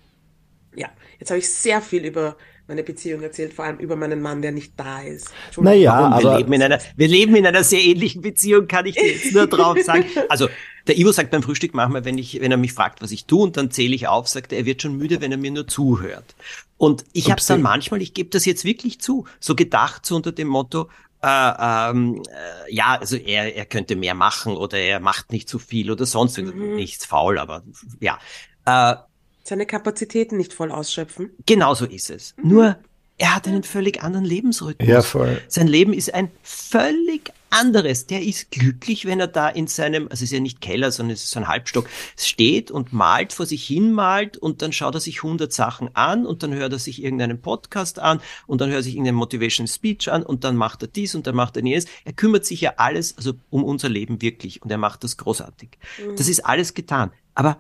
Ja, 0.75 0.89
jetzt 1.17 1.29
habe 1.29 1.39
ich 1.39 1.49
sehr 1.49 1.81
viel 1.81 2.03
über 2.03 2.35
meine 2.67 2.83
Beziehung 2.83 3.21
erzählt, 3.21 3.53
vor 3.53 3.63
allem 3.63 3.77
über 3.77 3.95
meinen 3.95 4.21
Mann, 4.21 4.41
der 4.41 4.51
nicht 4.51 4.73
da 4.75 5.01
ist. 5.01 5.31
Naja, 5.55 5.93
aber 5.93 6.23
wir 6.23 6.37
leben, 6.39 6.53
in 6.53 6.61
einer, 6.63 6.79
wir 6.97 7.07
leben 7.07 7.35
in 7.37 7.45
einer 7.45 7.63
sehr 7.63 7.81
ähnlichen 7.81 8.21
Beziehung, 8.21 8.67
kann 8.67 8.85
ich 8.85 8.95
dir 8.95 9.13
jetzt 9.13 9.33
nur 9.33 9.47
drauf 9.47 9.77
sagen. 9.81 10.03
Also 10.27 10.49
der 10.87 10.97
Ivo 10.97 11.13
sagt 11.13 11.31
beim 11.31 11.43
Frühstück 11.43 11.73
manchmal, 11.73 12.03
wenn, 12.03 12.17
ich, 12.17 12.41
wenn 12.41 12.51
er 12.51 12.57
mich 12.57 12.73
fragt, 12.73 13.01
was 13.01 13.11
ich 13.11 13.25
tue, 13.25 13.43
und 13.43 13.55
dann 13.55 13.71
zähle 13.71 13.95
ich 13.95 14.09
auf, 14.09 14.27
sagt 14.27 14.51
er, 14.51 14.59
er 14.59 14.65
wird 14.65 14.81
schon 14.81 14.97
müde, 14.97 15.21
wenn 15.21 15.31
er 15.31 15.37
mir 15.37 15.51
nur 15.51 15.67
zuhört. 15.67 16.35
Und 16.77 17.05
ich 17.13 17.31
habe 17.31 17.41
dann 17.47 17.61
manchmal, 17.61 18.01
ich 18.01 18.13
gebe 18.13 18.29
das 18.29 18.43
jetzt 18.45 18.65
wirklich 18.65 18.99
zu, 18.99 19.25
so 19.39 19.55
gedacht, 19.55 20.05
so 20.05 20.15
unter 20.15 20.33
dem 20.33 20.49
Motto, 20.49 20.89
äh, 21.25 21.89
ähm, 21.89 22.21
äh, 22.29 22.73
ja, 22.73 22.97
also 22.99 23.15
er, 23.17 23.55
er 23.55 23.65
könnte 23.65 23.95
mehr 23.95 24.13
machen 24.13 24.55
oder 24.55 24.77
er 24.77 24.99
macht 24.99 25.31
nicht 25.31 25.49
zu 25.49 25.57
viel 25.57 25.89
oder 25.89 26.05
sonst 26.05 26.37
mhm. 26.37 26.75
nichts 26.75 27.05
faul, 27.05 27.39
aber 27.39 27.63
ja. 27.99 28.19
Äh, 28.65 28.95
Seine 29.43 29.65
Kapazitäten 29.65 30.37
nicht 30.37 30.53
voll 30.53 30.71
ausschöpfen. 30.71 31.31
Genau 31.45 31.73
so 31.73 31.85
ist 31.85 32.09
es. 32.09 32.35
Mhm. 32.37 32.49
Nur 32.49 32.77
Er 33.17 33.33
hat 33.33 33.47
einen 33.47 33.63
völlig 33.63 34.03
anderen 34.03 34.25
Lebensrhythmus. 34.25 34.87
Ja, 34.87 35.01
voll. 35.01 35.41
Sein 35.47 35.67
Leben 35.67 35.93
ist 35.93 36.13
ein 36.13 36.29
völlig 36.43 37.31
anderes. 37.49 38.07
Der 38.07 38.21
ist 38.21 38.51
glücklich, 38.51 39.05
wenn 39.05 39.21
er 39.21 39.27
da 39.27 39.47
in 39.47 39.67
seinem, 39.67 40.03
also 40.09 40.15
es 40.15 40.23
ist 40.23 40.31
ja 40.31 40.41
nicht 40.41 40.59
Keller, 40.59 40.91
sondern 40.91 41.13
es 41.13 41.23
ist 41.23 41.31
so 41.31 41.39
ein 41.39 41.47
Halbstock, 41.47 41.87
steht 42.17 42.71
und 42.71 42.91
malt, 42.91 43.31
vor 43.31 43.45
sich 43.45 43.65
hin 43.65 43.93
malt 43.93 44.35
und 44.35 44.61
dann 44.61 44.73
schaut 44.73 44.95
er 44.95 44.99
sich 44.99 45.23
hundert 45.23 45.53
Sachen 45.53 45.95
an 45.95 46.25
und 46.25 46.43
dann 46.43 46.53
hört 46.53 46.73
er 46.73 46.79
sich 46.79 47.01
irgendeinen 47.01 47.41
Podcast 47.41 47.99
an 47.99 48.19
und 48.47 48.59
dann 48.59 48.69
hört 48.69 48.79
er 48.79 48.83
sich 48.83 48.95
irgendeinen 48.95 49.17
Motivation 49.17 49.67
Speech 49.67 50.11
an 50.11 50.23
und 50.23 50.43
dann 50.43 50.57
macht 50.57 50.81
er 50.81 50.89
dies 50.89 51.15
und 51.15 51.25
dann 51.25 51.35
macht 51.35 51.55
er 51.55 51.63
jenes. 51.63 51.85
Er 52.03 52.11
kümmert 52.11 52.45
sich 52.45 52.59
ja 52.59 52.73
alles, 52.75 53.17
also 53.17 53.33
um 53.49 53.63
unser 53.63 53.87
Leben 53.87 54.21
wirklich 54.21 54.61
und 54.61 54.69
er 54.69 54.77
macht 54.77 55.05
das 55.05 55.15
großartig. 55.15 55.77
Mhm. 56.05 56.17
Das 56.17 56.27
ist 56.27 56.45
alles 56.45 56.73
getan. 56.73 57.11
Aber 57.33 57.59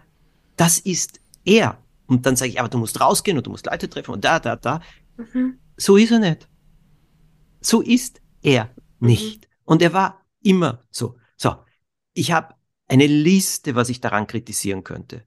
das 0.57 0.79
ist 0.79 1.21
er. 1.45 1.77
Und 2.07 2.25
dann 2.25 2.35
sage 2.35 2.51
ich, 2.51 2.59
aber 2.59 2.69
du 2.69 2.77
musst 2.77 2.99
rausgehen 2.99 3.37
und 3.37 3.47
du 3.47 3.51
musst 3.51 3.65
Leute 3.65 3.89
treffen 3.89 4.11
und 4.11 4.25
da, 4.25 4.39
da, 4.39 4.55
da. 4.55 4.81
Mhm. 5.17 5.59
So 5.77 5.97
ist 5.97 6.11
er 6.11 6.19
nicht. 6.19 6.47
So 7.61 7.81
ist 7.81 8.21
er 8.41 8.73
nicht. 8.99 9.41
Mhm. 9.41 9.49
Und 9.65 9.81
er 9.81 9.93
war 9.93 10.25
immer 10.41 10.81
so. 10.91 11.17
So, 11.37 11.55
ich 12.13 12.31
habe 12.31 12.55
eine 12.87 13.07
Liste, 13.07 13.75
was 13.75 13.89
ich 13.89 14.01
daran 14.01 14.27
kritisieren 14.27 14.83
könnte. 14.83 15.25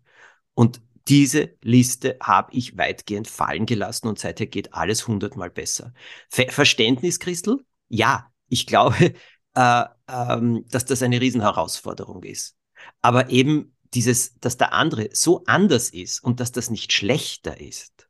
Und 0.55 0.81
diese 1.09 1.57
Liste 1.63 2.19
habe 2.23 2.53
ich 2.53 2.77
weitgehend 2.77 3.29
fallen 3.29 3.67
gelassen 3.67 4.09
und 4.09 4.19
seither 4.19 4.47
geht 4.47 4.75
alles 4.75 5.09
hundertmal 5.09 5.51
besser. 5.51 5.95
Ver 6.29 6.51
Verständnis, 6.51 7.19
Christel? 7.19 7.65
Ja, 7.89 8.31
ich 8.49 8.67
glaube, 8.67 9.15
äh, 9.55 9.85
ähm, 10.09 10.65
dass 10.71 10.85
das 10.85 11.03
eine 11.03 11.21
Riesenherausforderung 11.21 12.23
ist. 12.23 12.57
Aber 13.01 13.31
eben 13.31 13.75
dieses, 13.95 14.39
dass 14.39 14.57
der 14.57 14.73
andere 14.73 15.09
so 15.13 15.45
anders 15.47 15.91
ist 15.91 16.23
und 16.23 16.41
dass 16.41 16.53
das 16.53 16.71
nicht 16.71 16.93
schlechter 16.93 17.59
ist. 17.61 18.08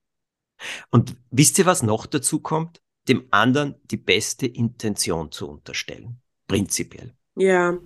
Und 0.90 1.16
wisst 1.30 1.58
ihr, 1.58 1.66
was 1.66 1.82
noch 1.82 2.06
dazu 2.06 2.40
kommt? 2.40 2.80
Dem 3.08 3.26
anderen 3.30 3.76
die 3.90 3.96
beste 3.96 4.46
Intention 4.46 5.32
zu 5.32 5.48
unterstellen. 5.48 6.20
Prinzipiell. 6.46 7.14
Ja. 7.36 7.78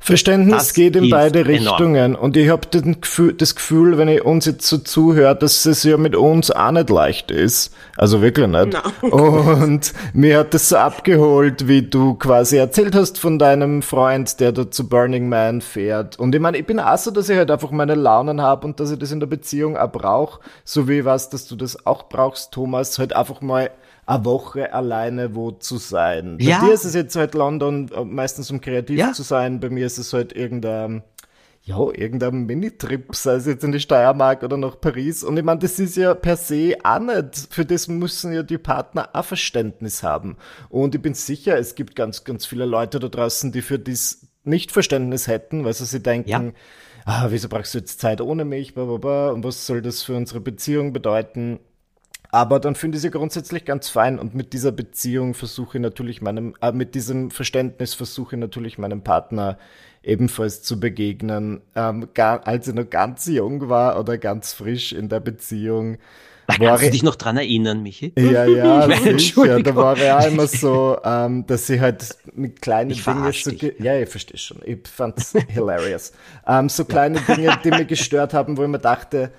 Verständnis 0.00 0.56
das 0.56 0.74
geht 0.74 0.96
in 0.96 1.10
beide 1.10 1.46
Richtungen. 1.46 2.14
Und 2.14 2.36
ich 2.36 2.48
habe 2.48 2.66
das 3.36 3.54
Gefühl, 3.54 3.98
wenn 3.98 4.08
ich 4.08 4.24
uns 4.24 4.46
jetzt 4.46 4.66
so 4.66 4.78
zuhört, 4.78 5.42
dass 5.42 5.66
es 5.66 5.82
ja 5.82 5.96
mit 5.96 6.14
uns 6.14 6.50
auch 6.50 6.70
nicht 6.70 6.88
leicht 6.88 7.30
ist. 7.30 7.74
Also 7.96 8.22
wirklich 8.22 8.46
nicht. 8.46 8.78
No. 9.02 9.08
Und 9.16 9.92
mir 10.14 10.38
hat 10.38 10.54
das 10.54 10.68
so 10.68 10.76
abgeholt, 10.76 11.66
wie 11.66 11.82
du 11.82 12.14
quasi 12.14 12.56
erzählt 12.56 12.94
hast 12.94 13.18
von 13.18 13.38
deinem 13.38 13.82
Freund, 13.82 14.40
der 14.40 14.52
da 14.52 14.70
zu 14.70 14.88
Burning 14.88 15.28
Man 15.28 15.60
fährt. 15.60 16.18
Und 16.18 16.34
ich 16.34 16.40
meine, 16.40 16.58
ich 16.58 16.64
bin 16.64 16.78
auch 16.80 16.96
so, 16.96 17.10
dass 17.10 17.28
ich 17.28 17.36
halt 17.36 17.50
einfach 17.50 17.72
meine 17.72 17.94
Launen 17.94 18.40
habe 18.40 18.66
und 18.66 18.80
dass 18.80 18.92
ich 18.92 18.98
das 18.98 19.12
in 19.12 19.20
der 19.20 19.26
Beziehung 19.26 19.76
auch 19.76 19.90
brauche. 19.90 20.40
So 20.64 20.88
wie 20.88 21.00
ich 21.00 21.04
weiß, 21.04 21.28
dass 21.30 21.46
du 21.48 21.56
das 21.56 21.84
auch 21.84 22.08
brauchst, 22.08 22.52
Thomas, 22.52 22.98
halt 22.98 23.14
einfach 23.14 23.40
mal 23.40 23.70
eine 24.08 24.24
Woche 24.24 24.72
alleine 24.72 25.34
wo 25.34 25.50
zu 25.50 25.76
sein. 25.76 26.38
Bei 26.38 26.44
ja. 26.44 26.60
dir 26.60 26.72
ist 26.72 26.84
es 26.84 26.94
jetzt 26.94 27.14
halt 27.14 27.34
London, 27.34 27.90
äh, 27.94 28.04
meistens 28.04 28.50
um 28.50 28.60
kreativ 28.60 28.98
ja. 28.98 29.12
zu 29.12 29.22
sein. 29.22 29.60
Bei 29.60 29.68
mir 29.68 29.84
ist 29.84 29.98
es 29.98 30.14
halt 30.14 30.32
irgendein, 30.32 31.02
ja, 31.62 31.78
irgendein 31.92 32.46
Minitrip, 32.46 33.14
sei 33.14 33.34
es 33.34 33.46
jetzt 33.46 33.64
in 33.64 33.72
die 33.72 33.80
Steiermark 33.80 34.42
oder 34.42 34.56
nach 34.56 34.80
Paris. 34.80 35.22
Und 35.24 35.36
ich 35.36 35.44
meine, 35.44 35.60
das 35.60 35.78
ist 35.78 35.96
ja 35.96 36.14
per 36.14 36.38
se 36.38 36.76
auch 36.82 37.00
nicht. 37.00 37.48
Für 37.50 37.66
das 37.66 37.86
müssen 37.88 38.32
ja 38.32 38.42
die 38.42 38.56
Partner 38.56 39.10
auch 39.12 39.26
Verständnis 39.26 40.02
haben. 40.02 40.38
Und 40.70 40.94
ich 40.94 41.02
bin 41.02 41.12
sicher, 41.12 41.58
es 41.58 41.74
gibt 41.74 41.94
ganz, 41.94 42.24
ganz 42.24 42.46
viele 42.46 42.64
Leute 42.64 43.00
da 43.00 43.08
draußen, 43.08 43.52
die 43.52 43.60
für 43.60 43.78
dies 43.78 44.26
nicht 44.42 44.72
Verständnis 44.72 45.26
hätten, 45.26 45.66
weil 45.66 45.74
sie 45.74 45.84
sich 45.84 46.02
denken, 46.02 46.30
ja. 46.30 46.42
ah, 47.04 47.26
wieso 47.28 47.50
brauchst 47.50 47.74
du 47.74 47.78
jetzt 47.78 48.00
Zeit 48.00 48.22
ohne 48.22 48.46
mich, 48.46 48.72
blablabla, 48.72 49.32
und 49.32 49.44
was 49.44 49.66
soll 49.66 49.82
das 49.82 50.02
für 50.02 50.16
unsere 50.16 50.40
Beziehung 50.40 50.94
bedeuten? 50.94 51.60
Aber 52.30 52.60
dann 52.60 52.74
finde 52.74 52.96
ich 52.96 53.02
sie 53.02 53.10
grundsätzlich 53.10 53.64
ganz 53.64 53.88
fein 53.88 54.18
und 54.18 54.34
mit 54.34 54.52
dieser 54.52 54.72
Beziehung 54.72 55.32
versuche 55.32 55.78
ich 55.78 55.82
natürlich 55.82 56.20
meinem, 56.20 56.54
äh, 56.60 56.72
mit 56.72 56.94
diesem 56.94 57.30
Verständnis 57.30 57.94
versuche 57.94 58.36
ich 58.36 58.40
natürlich 58.40 58.76
meinem 58.76 59.02
Partner 59.02 59.58
ebenfalls 60.02 60.62
zu 60.62 60.78
begegnen. 60.78 61.62
Ähm, 61.74 62.08
gar, 62.12 62.46
als 62.46 62.68
ich 62.68 62.74
noch 62.74 62.88
ganz 62.88 63.26
jung 63.26 63.68
war 63.68 63.98
oder 63.98 64.18
ganz 64.18 64.52
frisch 64.52 64.92
in 64.92 65.08
der 65.08 65.20
Beziehung. 65.20 65.96
Da 66.46 66.56
kannst 66.56 66.84
du 66.84 66.90
dich 66.90 67.02
noch 67.02 67.16
dran 67.16 67.36
erinnern, 67.36 67.82
Michi? 67.82 68.12
Ja, 68.16 68.46
ja, 68.46 68.88
sicher. 69.18 69.62
Da 69.62 69.76
war 69.76 69.98
ja 69.98 70.20
immer 70.20 70.46
so, 70.46 70.96
ähm, 71.04 71.46
dass 71.46 71.66
sie 71.66 71.78
halt 71.78 72.16
mit 72.34 72.62
kleinen 72.62 72.90
Dingen 72.90 73.32
so, 73.32 73.50
ja, 73.78 73.98
ich 73.98 74.08
verstehe 74.08 74.38
schon. 74.38 74.58
Ich 74.64 74.88
fand's 74.88 75.34
hilarious. 75.48 76.12
Ähm, 76.46 76.70
so 76.70 76.86
kleine 76.86 77.20
Dinge, 77.20 77.58
die 77.62 77.70
mich 77.70 77.88
gestört 77.88 78.32
haben, 78.32 78.56
wo 78.56 78.62
ich 78.62 78.68
mir 78.68 78.78
dachte, 78.78 79.30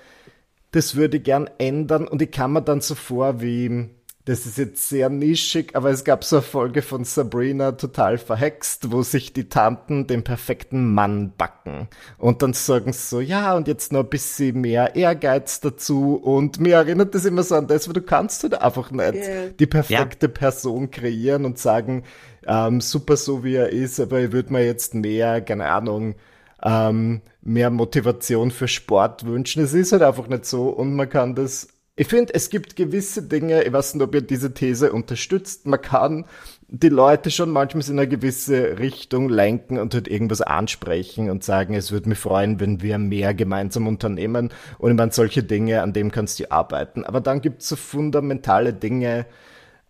das 0.71 0.95
würde 0.95 1.17
ich 1.17 1.23
gern 1.23 1.49
ändern 1.57 2.07
und 2.07 2.21
ich 2.21 2.31
kann 2.31 2.53
mir 2.53 2.61
dann 2.61 2.81
so 2.81 2.95
vor 2.95 3.41
wie, 3.41 3.89
das 4.25 4.45
ist 4.45 4.59
jetzt 4.59 4.89
sehr 4.89 5.09
nischig, 5.09 5.75
aber 5.75 5.89
es 5.89 6.03
gab 6.03 6.23
so 6.23 6.35
eine 6.35 6.43
Folge 6.43 6.83
von 6.83 7.03
Sabrina 7.03 7.71
total 7.71 8.19
verhext, 8.19 8.91
wo 8.91 9.01
sich 9.01 9.33
die 9.33 9.49
Tanten 9.49 10.05
den 10.05 10.23
perfekten 10.23 10.93
Mann 10.93 11.33
backen. 11.35 11.87
Und 12.19 12.43
dann 12.43 12.53
sagen 12.53 12.93
sie 12.93 13.07
so, 13.07 13.21
ja, 13.21 13.55
und 13.55 13.67
jetzt 13.67 13.91
noch 13.91 14.01
ein 14.01 14.09
bisschen 14.09 14.61
mehr 14.61 14.95
Ehrgeiz 14.95 15.61
dazu. 15.61 16.13
Und 16.13 16.59
mir 16.59 16.75
erinnert 16.75 17.15
das 17.15 17.25
immer 17.25 17.41
so 17.41 17.55
an 17.55 17.65
das, 17.65 17.87
weil 17.87 17.93
du 17.93 18.03
kannst 18.03 18.43
halt 18.43 18.61
einfach 18.61 18.91
nicht 18.91 19.15
yeah. 19.15 19.47
die 19.59 19.65
perfekte 19.65 20.27
ja. 20.27 20.31
Person 20.31 20.91
kreieren 20.91 21.45
und 21.45 21.57
sagen, 21.57 22.03
ähm, 22.45 22.81
super 22.81 23.17
so 23.17 23.43
wie 23.43 23.55
er 23.55 23.69
ist, 23.69 23.99
aber 23.99 24.19
ich 24.19 24.31
würde 24.31 24.53
mir 24.53 24.63
jetzt 24.63 24.93
mehr, 24.93 25.41
keine 25.41 25.69
Ahnung, 25.69 26.13
ähm, 26.63 27.21
mehr 27.41 27.69
Motivation 27.69 28.51
für 28.51 28.67
Sport 28.67 29.25
wünschen. 29.25 29.63
Es 29.63 29.73
ist 29.73 29.91
halt 29.91 30.01
einfach 30.01 30.27
nicht 30.27 30.45
so 30.45 30.69
und 30.69 30.95
man 30.95 31.09
kann 31.09 31.35
das. 31.35 31.69
Ich 31.95 32.07
finde, 32.07 32.33
es 32.33 32.49
gibt 32.49 32.77
gewisse 32.77 33.23
Dinge, 33.23 33.63
ich 33.63 33.73
weiß 33.73 33.95
nicht, 33.95 34.03
ob 34.03 34.15
ihr 34.15 34.21
diese 34.21 34.53
These 34.53 34.93
unterstützt, 34.93 35.67
man 35.67 35.81
kann 35.81 36.25
die 36.71 36.89
Leute 36.89 37.31
schon 37.31 37.49
manchmal 37.49 37.83
in 37.89 37.99
eine 37.99 38.07
gewisse 38.07 38.77
Richtung 38.77 39.27
lenken 39.27 39.79
und 39.79 39.93
halt 39.93 40.07
irgendwas 40.07 40.41
ansprechen 40.41 41.29
und 41.29 41.43
sagen, 41.43 41.73
es 41.73 41.91
würde 41.91 42.09
mich 42.09 42.19
freuen, 42.19 42.59
wenn 42.59 42.81
wir 42.81 42.97
mehr 42.99 43.33
gemeinsam 43.33 43.87
unternehmen. 43.87 44.51
Und 44.77 44.91
ich 44.91 44.97
meine, 44.97 45.11
solche 45.11 45.43
Dinge, 45.43 45.81
an 45.81 45.93
dem 45.93 46.11
kannst 46.11 46.39
du 46.39 46.51
arbeiten. 46.51 47.03
Aber 47.03 47.21
dann 47.21 47.41
gibt 47.41 47.63
es 47.63 47.69
so 47.69 47.75
fundamentale 47.75 48.71
Dinge 48.71 49.25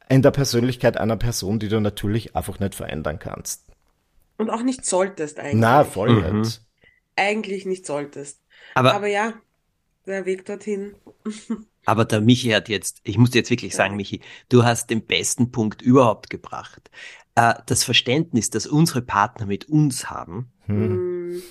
in 0.07 0.21
der 0.21 0.31
Persönlichkeit 0.31 0.97
einer 0.97 1.17
Person, 1.17 1.59
die 1.59 1.67
du 1.67 1.79
natürlich 1.81 2.35
einfach 2.35 2.59
nicht 2.59 2.75
verändern 2.75 3.19
kannst. 3.19 3.65
Und 4.39 4.49
auch 4.49 4.63
nicht 4.63 4.85
solltest 4.85 5.37
eigentlich. 5.37 5.55
Na, 5.55 5.83
voll 5.83 6.31
mhm. 6.31 6.39
nicht. 6.39 6.61
Eigentlich 7.17 7.65
nicht 7.65 7.85
solltest. 7.85 8.41
Aber, 8.73 8.95
Aber 8.95 9.07
ja, 9.07 9.33
der 10.07 10.25
Weg 10.25 10.45
dorthin. 10.45 10.95
Aber 11.85 12.05
der 12.05 12.21
Michi 12.21 12.51
hat 12.51 12.69
jetzt, 12.69 13.01
ich 13.03 13.17
muss 13.17 13.31
dir 13.31 13.39
jetzt 13.39 13.49
wirklich 13.49 13.75
sagen, 13.75 13.97
Michi, 13.97 14.21
du 14.47 14.63
hast 14.63 14.89
den 14.89 15.05
besten 15.05 15.51
Punkt 15.51 15.81
überhaupt 15.81 16.29
gebracht. 16.29 16.89
Äh, 17.35 17.55
das 17.65 17.83
Verständnis, 17.83 18.49
das 18.49 18.65
unsere 18.65 19.01
Partner 19.01 19.45
mit 19.45 19.67
uns 19.67 20.09
haben, 20.09 20.53
hm. 20.67 21.41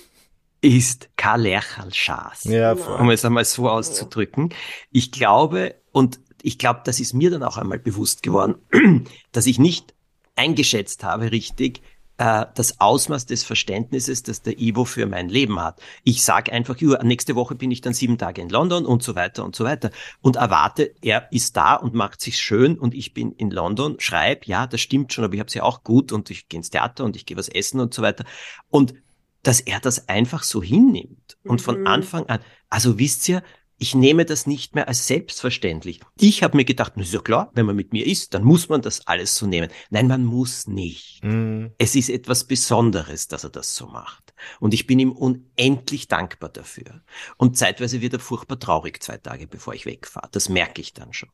ist 0.61 1.09
Kalerchal 1.15 1.93
Schaas. 1.93 2.45
Ja, 2.45 2.75
voll. 2.75 2.99
Um 2.99 3.11
es 3.11 3.23
einmal 3.23 3.45
so 3.45 3.69
auszudrücken. 3.69 4.51
Ich 4.91 5.11
glaube, 5.11 5.75
und 5.91 6.19
ich 6.41 6.57
glaube, 6.57 6.81
das 6.85 6.99
ist 6.99 7.13
mir 7.13 7.29
dann 7.29 7.43
auch 7.43 7.57
einmal 7.57 7.79
bewusst 7.79 8.23
geworden, 8.23 8.55
dass 9.31 9.45
ich 9.45 9.59
nicht 9.59 9.93
eingeschätzt 10.35 11.03
habe 11.03 11.31
richtig, 11.31 11.81
äh, 12.19 12.45
das 12.53 12.81
Ausmaß 12.81 13.25
des 13.25 13.43
Verständnisses, 13.43 14.23
das 14.23 14.41
der 14.41 14.59
Ivo 14.59 14.83
für 14.83 15.05
mein 15.05 15.29
Leben 15.29 15.59
hat. 15.61 15.81
Ich 16.03 16.21
sage 16.21 16.51
einfach, 16.51 16.75
nächste 17.01 17.35
Woche 17.35 17.55
bin 17.55 17.71
ich 17.71 17.79
dann 17.79 17.93
sieben 17.93 18.17
Tage 18.17 18.41
in 18.41 18.49
London 18.49 18.85
und 18.85 19.01
so 19.01 19.15
weiter 19.15 19.45
und 19.45 19.55
so 19.55 19.63
weiter 19.63 19.89
und 20.21 20.35
erwarte, 20.35 20.93
er 21.01 21.31
ist 21.31 21.55
da 21.55 21.75
und 21.75 21.93
macht 21.93 22.19
sich 22.19 22.37
schön 22.37 22.77
und 22.77 22.93
ich 22.93 23.13
bin 23.13 23.31
in 23.31 23.51
London, 23.51 23.95
schreib, 23.99 24.45
ja, 24.45 24.67
das 24.67 24.81
stimmt 24.81 25.13
schon, 25.13 25.23
aber 25.23 25.33
ich 25.33 25.39
habe 25.39 25.47
es 25.47 25.53
ja 25.53 25.63
auch 25.63 25.83
gut 25.83 26.11
und 26.11 26.29
ich 26.29 26.49
gehe 26.49 26.57
ins 26.57 26.69
Theater 26.69 27.05
und 27.05 27.15
ich 27.15 27.25
gehe 27.25 27.37
was 27.37 27.47
essen 27.47 27.79
und 27.79 27.93
so 27.93 28.01
weiter. 28.01 28.25
Und 28.69 28.93
dass 29.41 29.61
er 29.61 29.79
das 29.79 30.09
einfach 30.09 30.43
so 30.43 30.61
hinnimmt 30.61 31.37
und 31.45 31.61
von 31.61 31.79
mhm. 31.79 31.87
Anfang 31.87 32.25
an, 32.25 32.39
also 32.69 32.99
wisst 32.99 33.29
ihr, 33.29 33.41
ich 33.79 33.95
nehme 33.95 34.25
das 34.25 34.45
nicht 34.45 34.75
mehr 34.75 34.87
als 34.89 35.07
selbstverständlich. 35.07 36.01
Ich 36.19 36.43
habe 36.43 36.57
mir 36.57 36.65
gedacht, 36.65 36.93
na 36.95 37.03
ist 37.03 37.13
ja 37.13 37.21
klar, 37.21 37.49
wenn 37.53 37.65
man 37.65 37.77
mit 37.77 37.93
mir 37.93 38.05
ist, 38.05 38.33
dann 38.33 38.43
muss 38.43 38.67
man 38.67 38.81
das 38.81 39.07
alles 39.07 39.35
so 39.35 39.47
nehmen. 39.47 39.69
Nein, 39.89 40.07
man 40.07 40.25
muss 40.25 40.67
nicht. 40.67 41.23
Mhm. 41.23 41.71
Es 41.77 41.95
ist 41.95 42.09
etwas 42.09 42.43
Besonderes, 42.43 43.29
dass 43.29 43.45
er 43.45 43.49
das 43.49 43.75
so 43.75 43.87
macht. 43.87 44.33
Und 44.59 44.73
ich 44.73 44.85
bin 44.85 44.99
ihm 44.99 45.13
unendlich 45.13 46.07
dankbar 46.09 46.49
dafür. 46.49 47.01
Und 47.37 47.57
zeitweise 47.57 48.01
wird 48.01 48.13
er 48.13 48.19
furchtbar 48.19 48.59
traurig 48.59 49.01
zwei 49.01 49.17
Tage, 49.17 49.47
bevor 49.47 49.73
ich 49.73 49.85
wegfahre. 49.85 50.29
Das 50.31 50.49
merke 50.49 50.81
ich 50.81 50.93
dann 50.93 51.13
schon. 51.13 51.29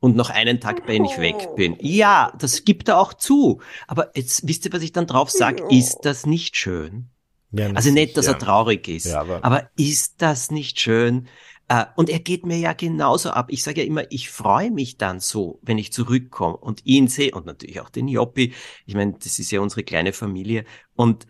Und 0.00 0.16
noch 0.16 0.30
einen 0.30 0.58
Tag, 0.60 0.88
wenn 0.88 1.04
ich 1.04 1.18
weg 1.18 1.54
bin. 1.54 1.76
Ja, 1.80 2.32
das 2.38 2.64
gibt 2.64 2.88
er 2.88 2.98
auch 2.98 3.12
zu. 3.12 3.60
Aber 3.86 4.10
jetzt 4.16 4.48
wisst 4.48 4.64
ihr, 4.64 4.72
was 4.72 4.82
ich 4.82 4.92
dann 4.92 5.06
drauf 5.06 5.30
sage? 5.30 5.64
Ist 5.70 6.00
das 6.02 6.24
nicht 6.24 6.56
schön? 6.56 7.10
Ja, 7.52 7.68
also 7.72 7.90
nicht, 7.90 8.16
dass 8.16 8.26
er 8.26 8.38
traurig 8.38 8.86
ist. 8.88 9.06
Ja, 9.06 9.20
aber, 9.20 9.44
aber 9.44 9.70
ist 9.76 10.22
das 10.22 10.50
nicht 10.50 10.80
schön? 10.80 11.28
Äh, 11.70 11.86
und 11.94 12.10
er 12.10 12.18
geht 12.18 12.44
mir 12.44 12.58
ja 12.58 12.72
genauso 12.72 13.30
ab. 13.30 13.46
Ich 13.52 13.62
sage 13.62 13.82
ja 13.82 13.86
immer, 13.86 14.02
ich 14.10 14.28
freue 14.28 14.72
mich 14.72 14.98
dann 14.98 15.20
so, 15.20 15.60
wenn 15.62 15.78
ich 15.78 15.92
zurückkomme 15.92 16.56
und 16.56 16.84
ihn 16.84 17.06
sehe 17.06 17.30
und 17.30 17.46
natürlich 17.46 17.80
auch 17.80 17.90
den 17.90 18.08
Joppi. 18.08 18.54
Ich 18.86 18.96
meine, 18.96 19.12
das 19.12 19.38
ist 19.38 19.52
ja 19.52 19.60
unsere 19.60 19.84
kleine 19.84 20.12
Familie. 20.12 20.64
Und 20.96 21.28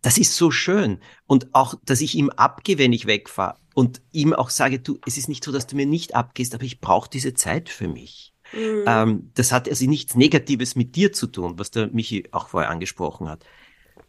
das 0.00 0.18
ist 0.18 0.36
so 0.36 0.52
schön. 0.52 1.00
Und 1.26 1.52
auch, 1.52 1.74
dass 1.84 2.00
ich 2.00 2.14
ihm 2.14 2.30
abgehe, 2.30 2.78
wenn 2.78 2.92
ich 2.92 3.06
wegfahre 3.06 3.58
und 3.74 4.02
ihm 4.12 4.32
auch 4.34 4.50
sage, 4.50 4.78
du, 4.78 5.00
es 5.04 5.18
ist 5.18 5.28
nicht 5.28 5.42
so, 5.42 5.50
dass 5.50 5.66
du 5.66 5.74
mir 5.74 5.86
nicht 5.86 6.14
abgehst, 6.14 6.54
aber 6.54 6.62
ich 6.62 6.80
brauche 6.80 7.10
diese 7.10 7.34
Zeit 7.34 7.68
für 7.68 7.88
mich. 7.88 8.32
Mhm. 8.52 8.84
Ähm, 8.86 9.30
das 9.34 9.50
hat 9.50 9.68
also 9.68 9.84
nichts 9.86 10.14
Negatives 10.14 10.76
mit 10.76 10.94
dir 10.94 11.12
zu 11.12 11.26
tun, 11.26 11.58
was 11.58 11.72
der 11.72 11.88
Michi 11.88 12.28
auch 12.30 12.46
vorher 12.46 12.70
angesprochen 12.70 13.28
hat. 13.28 13.44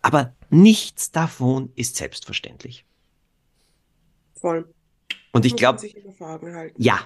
Aber 0.03 0.35
nichts 0.51 1.09
davon 1.09 1.71
ist 1.73 1.95
selbstverständlich. 1.95 2.85
Voll. 4.35 4.71
Und 5.33 5.45
ich 5.45 5.55
glaube, 5.55 5.81
ja, 6.77 6.99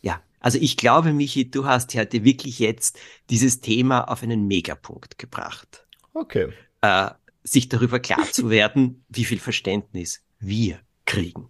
ja. 0.00 0.22
Also 0.38 0.56
ich 0.58 0.76
glaube, 0.76 1.12
Michi, 1.12 1.50
du 1.50 1.66
hast 1.66 1.94
heute 1.96 2.24
wirklich 2.24 2.60
jetzt 2.60 2.98
dieses 3.28 3.60
Thema 3.60 4.02
auf 4.04 4.22
einen 4.22 4.46
Megapunkt 4.46 5.18
gebracht. 5.18 5.84
Okay. 6.14 6.52
Äh, 6.80 7.10
sich 7.42 7.68
darüber 7.68 7.98
klar 7.98 8.24
zu 8.30 8.50
werden, 8.50 9.04
wie 9.08 9.24
viel 9.24 9.40
Verständnis 9.40 10.22
wir 10.38 10.78
kriegen. 11.06 11.48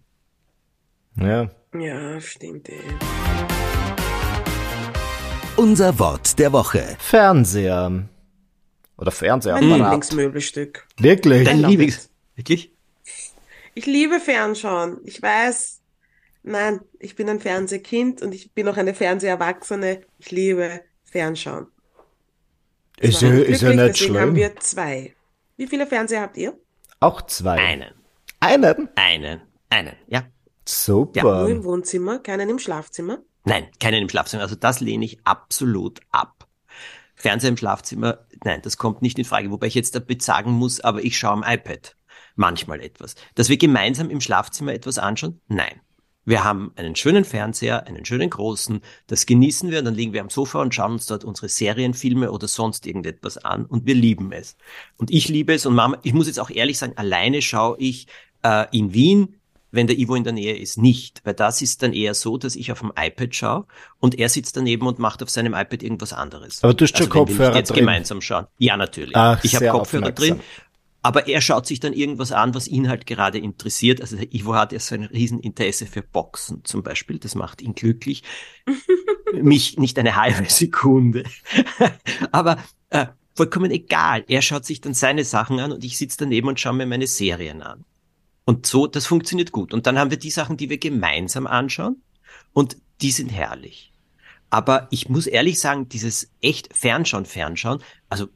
Ja. 1.15 1.51
Ja, 1.75 2.19
stimmt. 2.19 2.69
Ey. 2.69 2.79
Unser 5.55 5.99
Wort 5.99 6.39
der 6.39 6.51
Woche. 6.51 6.97
Fernseher. 6.99 8.09
Oder 8.97 9.11
Fernseher. 9.11 9.61
Mein 9.61 9.81
Lieblingsmöbelstück. 9.81 10.87
Wirklich? 10.97 11.45
Dein 11.45 11.59
Lieblings. 11.59 12.09
Wirklich? 12.35 12.71
Ich 13.75 13.85
liebe 13.85 14.19
Fernschauen. 14.19 14.99
Ich 15.03 15.21
weiß, 15.21 15.82
nein, 16.43 16.81
ich 16.99 17.15
bin 17.15 17.29
ein 17.29 17.39
Fernsehkind 17.39 18.21
und 18.21 18.33
ich 18.33 18.53
bin 18.53 18.67
auch 18.67 18.77
eine 18.77 18.93
Fernseherwachsene. 18.93 20.01
Ich 20.19 20.31
liebe 20.31 20.81
Fernschauen. 21.03 21.67
Ist 22.99 23.21
ja, 23.21 23.29
ist 23.29 23.61
ja 23.61 23.69
nicht 23.69 23.79
deswegen 23.79 23.95
schlimm. 23.95 24.17
haben 24.17 24.35
wir 24.35 24.55
zwei. 24.57 25.15
Wie 25.57 25.67
viele 25.67 25.87
Fernseher 25.87 26.21
habt 26.21 26.37
ihr? 26.37 26.57
Auch 26.99 27.21
zwei. 27.23 27.57
Einen. 27.57 27.91
Einen? 28.39 28.89
Einen. 28.95 29.41
Einen. 29.69 29.95
Ja. 30.07 30.25
Super. 30.65 31.41
Nur 31.41 31.49
im 31.49 31.63
Wohnzimmer, 31.63 32.19
keinen 32.19 32.49
im 32.49 32.59
Schlafzimmer? 32.59 33.19
Nein, 33.43 33.67
keinen 33.79 34.03
im 34.03 34.09
Schlafzimmer. 34.09 34.43
Also 34.43 34.55
das 34.55 34.79
lehne 34.79 35.03
ich 35.03 35.19
absolut 35.25 35.99
ab. 36.11 36.47
Fernseher 37.15 37.49
im 37.49 37.57
Schlafzimmer, 37.57 38.25
nein, 38.43 38.61
das 38.61 38.77
kommt 38.77 39.01
nicht 39.01 39.17
in 39.19 39.25
Frage. 39.25 39.51
Wobei 39.51 39.67
ich 39.67 39.75
jetzt 39.75 39.95
damit 39.95 40.21
sagen 40.21 40.51
muss, 40.51 40.79
aber 40.79 41.03
ich 41.03 41.17
schaue 41.17 41.33
am 41.33 41.43
iPad 41.45 41.95
manchmal 42.35 42.81
etwas. 42.81 43.15
Dass 43.35 43.49
wir 43.49 43.57
gemeinsam 43.57 44.09
im 44.09 44.21
Schlafzimmer 44.21 44.73
etwas 44.73 44.97
anschauen? 44.97 45.41
Nein. 45.47 45.81
Wir 46.25 46.43
haben 46.43 46.71
einen 46.75 46.95
schönen 46.95 47.25
Fernseher, 47.25 47.85
einen 47.85 48.05
schönen 48.05 48.29
großen, 48.29 48.81
das 49.07 49.25
genießen 49.25 49.71
wir, 49.71 49.81
dann 49.81 49.95
liegen 49.95 50.13
wir 50.13 50.21
am 50.21 50.29
Sofa 50.29 50.61
und 50.61 50.73
schauen 50.73 50.93
uns 50.93 51.05
dort 51.05 51.23
unsere 51.25 51.49
Serienfilme 51.49 52.31
oder 52.31 52.47
sonst 52.47 52.87
irgendetwas 52.87 53.37
an 53.37 53.65
und 53.65 53.85
wir 53.85 53.95
lieben 53.95 54.31
es. 54.31 54.55
Und 54.97 55.11
ich 55.11 55.27
liebe 55.27 55.53
es 55.53 55.65
und 55.65 55.75
Mama, 55.75 55.97
ich 56.03 56.13
muss 56.13 56.27
jetzt 56.27 56.39
auch 56.39 56.49
ehrlich 56.49 56.77
sagen, 56.77 56.93
alleine 56.95 57.41
schaue 57.41 57.77
ich 57.79 58.07
äh, 58.43 58.65
in 58.71 58.93
Wien, 58.93 59.35
wenn 59.73 59.87
der 59.87 59.97
Ivo 59.97 60.15
in 60.15 60.23
der 60.23 60.33
Nähe 60.33 60.55
ist, 60.55 60.77
nicht. 60.77 61.21
Weil 61.25 61.33
das 61.33 61.61
ist 61.61 61.81
dann 61.81 61.93
eher 61.93 62.13
so, 62.13 62.37
dass 62.37 62.55
ich 62.55 62.71
auf 62.71 62.79
dem 62.79 62.93
iPad 62.95 63.35
schaue 63.35 63.65
und 63.99 64.17
er 64.19 64.29
sitzt 64.29 64.55
daneben 64.55 64.85
und 64.85 64.99
macht 64.99 65.23
auf 65.23 65.29
seinem 65.29 65.53
iPad 65.53 65.81
irgendwas 65.81 66.13
anderes. 66.13 66.63
Aber 66.63 66.75
du 66.75 66.85
hast 66.85 66.95
schon 66.95 67.07
also, 67.07 67.19
Kopfhörer 67.19 67.55
jetzt 67.55 67.71
drin. 67.71 67.79
gemeinsam 67.79 68.21
schauen. 68.21 68.45
Ja, 68.59 68.77
natürlich. 68.77 69.15
Ach, 69.15 69.43
ich 69.43 69.55
habe 69.55 69.67
Kopfhörer 69.69 70.03
aufmerksam. 70.03 70.37
drin. 70.37 70.39
Aber 71.03 71.27
er 71.27 71.41
schaut 71.41 71.67
sich 71.67 71.81
dann 71.81 71.91
irgendwas 71.91 72.31
an, 72.31 72.55
was 72.55 72.67
ihn 72.67 72.87
halt 72.87 73.05
gerade 73.05 73.37
interessiert. 73.37 73.99
Also 73.99 74.15
der 74.15 74.33
Ivo 74.33 74.55
hat 74.55 74.71
ja 74.71 74.79
so 74.79 74.95
ein 74.95 75.03
Rieseninteresse 75.03 75.85
für 75.85 76.01
Boxen 76.01 76.63
zum 76.63 76.81
Beispiel. 76.81 77.19
Das 77.19 77.35
macht 77.35 77.61
ihn 77.61 77.75
glücklich. 77.75 78.23
Mich 79.33 79.77
nicht 79.77 79.99
eine 79.99 80.15
halbe 80.15 80.49
Sekunde. 80.49 81.25
Aber 82.31 82.57
äh, 82.89 83.07
vollkommen 83.35 83.69
egal. 83.69 84.23
Er 84.29 84.41
schaut 84.41 84.63
sich 84.63 84.79
dann 84.79 84.93
seine 84.93 85.25
Sachen 85.25 85.59
an 85.59 85.73
und 85.73 85.83
ich 85.83 85.97
sitze 85.97 86.19
daneben 86.19 86.47
und 86.47 86.59
schaue 86.59 86.73
mir 86.73 86.85
meine 86.85 87.07
Serien 87.07 87.61
an. 87.61 87.83
Und 88.45 88.65
so, 88.65 88.87
das 88.87 89.05
funktioniert 89.05 89.51
gut. 89.51 89.73
Und 89.73 89.87
dann 89.87 89.99
haben 89.99 90.09
wir 90.09 90.17
die 90.17 90.31
Sachen, 90.31 90.55
die 90.55 90.69
wir 90.69 90.77
gemeinsam 90.77 91.47
anschauen 91.47 92.01
und 92.53 92.77
die 93.01 93.11
sind 93.11 93.29
herrlich. 93.29 93.91
Aber 94.49 94.87
ich 94.91 95.09
muss 95.09 95.27
ehrlich 95.27 95.59
sagen, 95.59 95.89
dieses 95.89 96.31
echt 96.39 96.73
Fernschauen, 96.73 97.25
Fernschauen, 97.25 97.81
also 98.07 98.27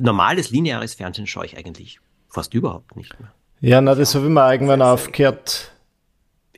normales 0.00 0.50
lineares 0.50 0.94
Fernsehen 0.94 1.26
schaue 1.26 1.46
ich 1.46 1.56
eigentlich 1.56 2.00
fast 2.28 2.54
überhaupt 2.54 2.96
nicht 2.96 3.18
mehr. 3.20 3.32
Ja, 3.60 3.80
na, 3.80 3.94
das 3.94 4.14
habe 4.14 4.26
ich 4.26 4.30
mir 4.30 4.52
irgendwann 4.52 4.82
aufgehört. 4.82 5.72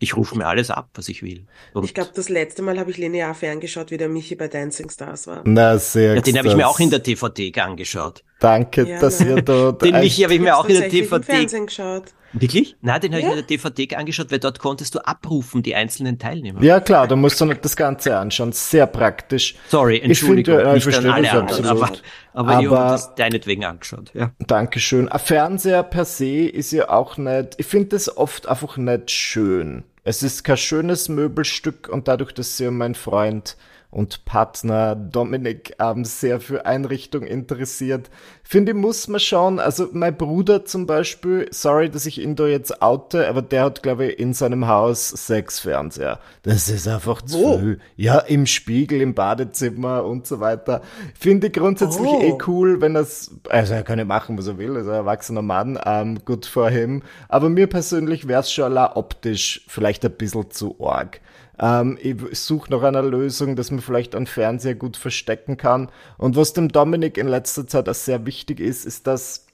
Ich 0.02 0.16
rufe 0.16 0.36
mir 0.36 0.46
alles 0.46 0.70
ab, 0.70 0.88
was 0.94 1.08
ich 1.10 1.22
will. 1.22 1.44
Und 1.74 1.84
Ich 1.84 1.92
glaube, 1.92 2.10
das 2.14 2.30
letzte 2.30 2.62
Mal 2.62 2.78
habe 2.78 2.90
ich 2.90 2.96
linear 2.96 3.34
ferngeschaut, 3.34 3.90
wie 3.90 3.98
der 3.98 4.08
Michi 4.08 4.34
bei 4.34 4.48
Dancing 4.48 4.88
Stars 4.88 5.26
war. 5.26 5.42
Na, 5.44 5.76
sehr 5.78 6.14
ja, 6.14 6.20
den 6.22 6.38
habe 6.38 6.48
ich 6.48 6.56
mir 6.56 6.66
auch 6.68 6.80
in 6.80 6.88
der 6.88 7.00
DVD 7.00 7.52
angeschaut. 7.60 8.24
Danke, 8.38 8.88
Ja, 8.88 8.98
dass 8.98 9.20
na. 9.20 9.26
ihr 9.26 9.42
da... 9.42 9.72
Den 9.72 10.00
Michi 10.00 10.22
habe 10.22 10.34
ich 10.34 10.40
mir 10.40 10.56
auch 10.56 10.64
in 10.66 10.80
der 10.80 10.88
DVD. 10.88 11.22
Fernsehen 11.22 11.66
geschaut. 11.66 12.04
Wirklich? 12.32 12.76
Nein, 12.80 13.00
den 13.00 13.12
habe 13.12 13.20
ich 13.20 13.24
Ja. 13.24 13.34
mir 13.34 13.40
in 13.40 13.46
der 13.46 13.56
DVD 13.56 13.96
angeschaut, 13.96 14.30
weil 14.30 14.38
dort 14.38 14.58
konntest 14.60 14.94
du 14.94 15.00
abrufen, 15.00 15.62
die 15.62 15.74
einzelnen 15.74 16.18
Teilnehmer. 16.18 16.62
Ja, 16.62 16.78
klar, 16.80 17.08
da 17.08 17.16
musst 17.16 17.40
du 17.40 17.44
nicht 17.44 17.64
das 17.64 17.74
Ganze 17.76 18.16
anschauen. 18.16 18.52
Sehr 18.52 18.86
praktisch. 18.86 19.56
Sorry, 19.68 19.96
Ich 19.96 20.04
Entschuldigung, 20.04 20.56
finde, 20.58 20.70
äh, 20.72 20.76
ich 20.76 20.86
nicht 20.86 20.96
an 20.96 21.02
verstehe 21.02 21.12
alle 21.14 21.22
das 21.24 21.34
anderen, 21.34 21.66
aber, 21.66 21.82
absolut. 21.82 22.02
aber, 22.34 22.60
ich 22.60 22.66
Aber- 22.68 22.78
habe 22.78 22.90
das 22.92 23.14
deinetwegen 23.16 23.64
angeschaut. 23.64 24.10
Ja. 24.14 24.30
Dankeschön. 24.46 25.08
Ein 25.08 25.18
Fernseher 25.18 25.82
per 25.82 26.04
se 26.04 26.46
ist 26.48 26.70
ja 26.72 26.88
auch 26.90 27.16
nicht, 27.16 27.54
ich 27.58 27.66
finde 27.66 27.88
das 27.88 28.16
oft 28.16 28.48
einfach 28.48 28.76
nicht 28.76 29.10
schön. 29.10 29.82
Es 30.04 30.22
ist 30.22 30.44
kein 30.44 30.56
schönes 30.56 31.08
Möbelstück 31.08 31.88
und 31.88 32.08
dadurch, 32.08 32.32
dass 32.32 32.56
sich 32.56 32.70
mein 32.70 32.94
Freund 32.94 33.56
und 33.90 34.24
Partner 34.24 34.94
Dominik 34.94 35.74
ähm, 35.80 36.04
sehr 36.04 36.40
für 36.40 36.64
Einrichtung 36.64 37.24
interessiert, 37.24 38.08
finde 38.44 38.72
ich, 38.72 38.78
muss 38.78 39.08
man 39.08 39.18
schauen. 39.20 39.58
Also 39.58 39.88
mein 39.92 40.16
Bruder 40.16 40.64
zum 40.64 40.86
Beispiel, 40.86 41.48
sorry, 41.50 41.90
dass 41.90 42.06
ich 42.06 42.20
ihn 42.20 42.36
da 42.36 42.46
jetzt 42.46 42.82
oute, 42.82 43.28
aber 43.28 43.42
der 43.42 43.64
hat, 43.64 43.82
glaube 43.82 44.06
ich, 44.06 44.18
in 44.20 44.32
seinem 44.32 44.68
Haus 44.68 45.08
sechs 45.08 45.58
Fernseher. 45.60 46.20
Das 46.42 46.68
ist 46.68 46.86
einfach 46.86 47.22
zu 47.22 47.38
Wo? 47.38 47.58
viel. 47.58 47.80
Ja, 47.96 48.18
im 48.20 48.46
Spiegel, 48.46 49.00
im 49.00 49.14
Badezimmer 49.14 50.04
und 50.04 50.26
so 50.26 50.38
weiter. 50.40 50.82
Finde 51.18 51.48
ich 51.48 51.52
grundsätzlich 51.52 52.08
Oh. 52.08 52.22
eh 52.22 52.38
cool, 52.46 52.80
wenn 52.80 52.94
das, 52.94 53.32
also 53.48 53.74
er 53.74 53.82
kann 53.82 53.98
ja 53.98 54.04
machen, 54.04 54.38
was 54.38 54.46
er 54.46 54.56
will, 54.58 54.76
er 54.76 54.82
ist 54.82 54.88
ein 54.88 54.94
erwachsener 54.94 55.42
Mann, 55.42 55.78
ähm, 55.84 56.20
gut 56.24 56.46
vor 56.46 56.70
ihm. 56.70 57.02
Aber 57.28 57.48
mir 57.48 57.66
persönlich 57.66 58.28
wäre 58.28 58.40
es 58.40 58.52
schon 58.52 58.76
optisch 58.78 59.64
vielleicht 59.66 60.04
ein 60.04 60.12
bisschen 60.12 60.50
zu 60.50 60.76
arg. 60.80 61.20
Ähm, 61.60 61.98
ich 62.00 62.40
suche 62.40 62.70
nach 62.70 62.82
einer 62.82 63.02
Lösung, 63.02 63.54
dass 63.54 63.70
man 63.70 63.80
vielleicht 63.80 64.14
einen 64.14 64.26
Fernseher 64.26 64.74
gut 64.74 64.96
verstecken 64.96 65.56
kann. 65.56 65.90
Und 66.16 66.36
was 66.36 66.54
dem 66.54 66.68
Dominik 66.68 67.18
in 67.18 67.28
letzter 67.28 67.66
Zeit 67.66 67.88
auch 67.88 67.94
sehr 67.94 68.24
wichtig 68.26 68.60
ist, 68.60 68.86
ist, 68.86 69.06
dass 69.06 69.46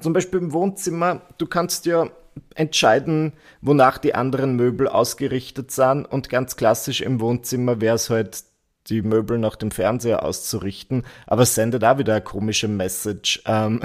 zum 0.00 0.12
Beispiel 0.12 0.40
im 0.40 0.52
Wohnzimmer, 0.52 1.22
du 1.38 1.46
kannst 1.46 1.86
ja 1.86 2.08
entscheiden, 2.54 3.32
wonach 3.60 3.98
die 3.98 4.14
anderen 4.14 4.56
Möbel 4.56 4.88
ausgerichtet 4.88 5.70
sind. 5.70 6.06
Und 6.06 6.30
ganz 6.30 6.56
klassisch 6.56 7.00
im 7.02 7.20
Wohnzimmer 7.20 7.80
wäre 7.80 7.96
es 7.96 8.10
halt, 8.10 8.44
die 8.88 9.02
Möbel 9.02 9.38
nach 9.38 9.56
dem 9.56 9.70
Fernseher 9.70 10.24
auszurichten. 10.24 11.04
Aber 11.26 11.46
sendet 11.46 11.84
auch 11.84 11.98
wieder 11.98 12.14
eine 12.14 12.24
komische 12.24 12.68
Message. 12.68 13.42
Ähm, 13.46 13.80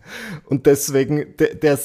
und 0.44 0.66
deswegen, 0.66 1.36
der, 1.38 1.78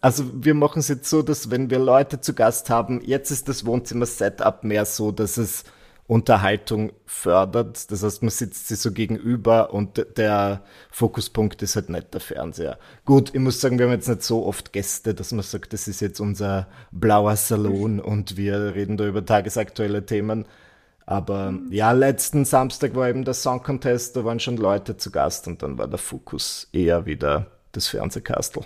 also 0.00 0.24
wir 0.34 0.54
machen 0.54 0.80
es 0.80 0.88
jetzt 0.88 1.08
so, 1.08 1.22
dass 1.22 1.50
wenn 1.50 1.70
wir 1.70 1.78
Leute 1.78 2.20
zu 2.20 2.34
Gast 2.34 2.70
haben, 2.70 3.00
jetzt 3.02 3.30
ist 3.30 3.48
das 3.48 3.64
Wohnzimmer-Setup 3.64 4.64
mehr 4.64 4.84
so, 4.84 5.12
dass 5.12 5.36
es 5.36 5.64
Unterhaltung 6.06 6.92
fördert. 7.06 7.90
Das 7.90 8.02
heißt, 8.02 8.22
man 8.22 8.30
sitzt 8.30 8.68
sich 8.68 8.78
so 8.78 8.92
gegenüber 8.92 9.72
und 9.72 10.04
der 10.16 10.62
Fokuspunkt 10.90 11.62
ist 11.62 11.76
halt 11.76 11.88
nicht 11.88 12.12
der 12.12 12.20
Fernseher. 12.20 12.78
Gut, 13.04 13.30
ich 13.32 13.40
muss 13.40 13.60
sagen, 13.60 13.78
wir 13.78 13.86
haben 13.86 13.92
jetzt 13.92 14.08
nicht 14.08 14.22
so 14.22 14.44
oft 14.44 14.72
Gäste, 14.72 15.14
dass 15.14 15.32
man 15.32 15.42
sagt, 15.42 15.72
das 15.72 15.88
ist 15.88 16.00
jetzt 16.00 16.20
unser 16.20 16.68
blauer 16.90 17.36
Salon 17.36 18.00
und 18.00 18.36
wir 18.36 18.74
reden 18.74 18.96
da 18.96 19.06
über 19.06 19.24
tagesaktuelle 19.24 20.04
Themen. 20.04 20.46
Aber 21.06 21.54
ja, 21.70 21.92
letzten 21.92 22.44
Samstag 22.44 22.94
war 22.94 23.08
eben 23.08 23.24
der 23.24 23.34
Song 23.34 23.62
Contest, 23.62 24.16
da 24.16 24.24
waren 24.24 24.40
schon 24.40 24.56
Leute 24.56 24.96
zu 24.96 25.10
Gast 25.10 25.46
und 25.46 25.62
dann 25.62 25.78
war 25.78 25.88
der 25.88 25.98
Fokus 25.98 26.68
eher 26.72 27.06
wieder 27.06 27.46
das 27.72 27.88
Fernsehkastel. 27.88 28.64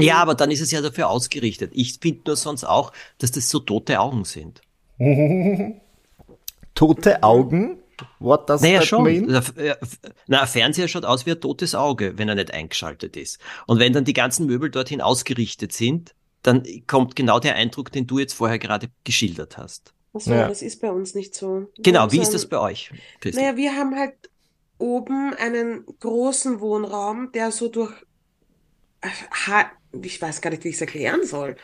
Ja, 0.00 0.16
aber 0.16 0.34
dann 0.34 0.50
ist 0.50 0.60
es 0.60 0.70
ja 0.70 0.80
dafür 0.80 1.08
ausgerichtet. 1.08 1.72
Ich 1.74 1.98
finde 2.00 2.22
nur 2.26 2.36
sonst 2.36 2.64
auch, 2.64 2.92
dass 3.18 3.32
das 3.32 3.48
so 3.50 3.58
tote 3.60 4.00
Augen 4.00 4.24
sind. 4.24 4.60
Tote 6.74 7.22
Augen? 7.22 7.78
What 8.18 8.50
does 8.50 8.60
Naja, 8.62 8.80
that 8.80 8.88
schon. 8.88 9.04
mean? 9.04 9.30
Äh, 9.56 9.76
Na, 10.26 10.40
ein 10.42 10.48
Fernseher 10.48 10.88
schaut 10.88 11.04
aus 11.04 11.26
wie 11.26 11.30
ein 11.32 11.40
totes 11.40 11.74
Auge, 11.76 12.18
wenn 12.18 12.28
er 12.28 12.34
nicht 12.34 12.52
eingeschaltet 12.52 13.16
ist. 13.16 13.38
Und 13.66 13.78
wenn 13.78 13.92
dann 13.92 14.04
die 14.04 14.12
ganzen 14.12 14.46
Möbel 14.46 14.70
dorthin 14.70 15.00
ausgerichtet 15.00 15.72
sind, 15.72 16.14
dann 16.42 16.64
kommt 16.88 17.14
genau 17.14 17.38
der 17.38 17.54
Eindruck, 17.54 17.92
den 17.92 18.06
du 18.06 18.18
jetzt 18.18 18.34
vorher 18.34 18.58
gerade 18.58 18.88
geschildert 19.04 19.56
hast. 19.56 19.92
Achso, 20.12 20.32
Ja. 20.32 20.48
das 20.48 20.62
ist 20.62 20.80
bei 20.80 20.90
uns 20.90 21.14
nicht 21.14 21.34
so. 21.34 21.68
Wir 21.76 21.82
Genau, 21.82 22.10
wie 22.10 22.16
so 22.16 22.22
ist 22.22 22.34
das 22.34 22.46
bei 22.48 22.58
euch? 22.58 22.90
Christi? 23.20 23.40
Naja, 23.40 23.56
wir 23.56 23.72
haben 23.76 23.94
halt 23.96 24.14
oben 24.78 25.32
einen 25.34 25.84
großen 26.00 26.60
Wohnraum, 26.60 27.30
der 27.32 27.52
so 27.52 27.68
durch, 27.68 27.92
ich 30.02 30.20
weiß 30.20 30.40
gar 30.40 30.50
nicht, 30.50 30.64
wie 30.64 30.68
ich 30.68 30.76
es 30.76 30.80
erklären 30.80 31.24
soll. 31.24 31.56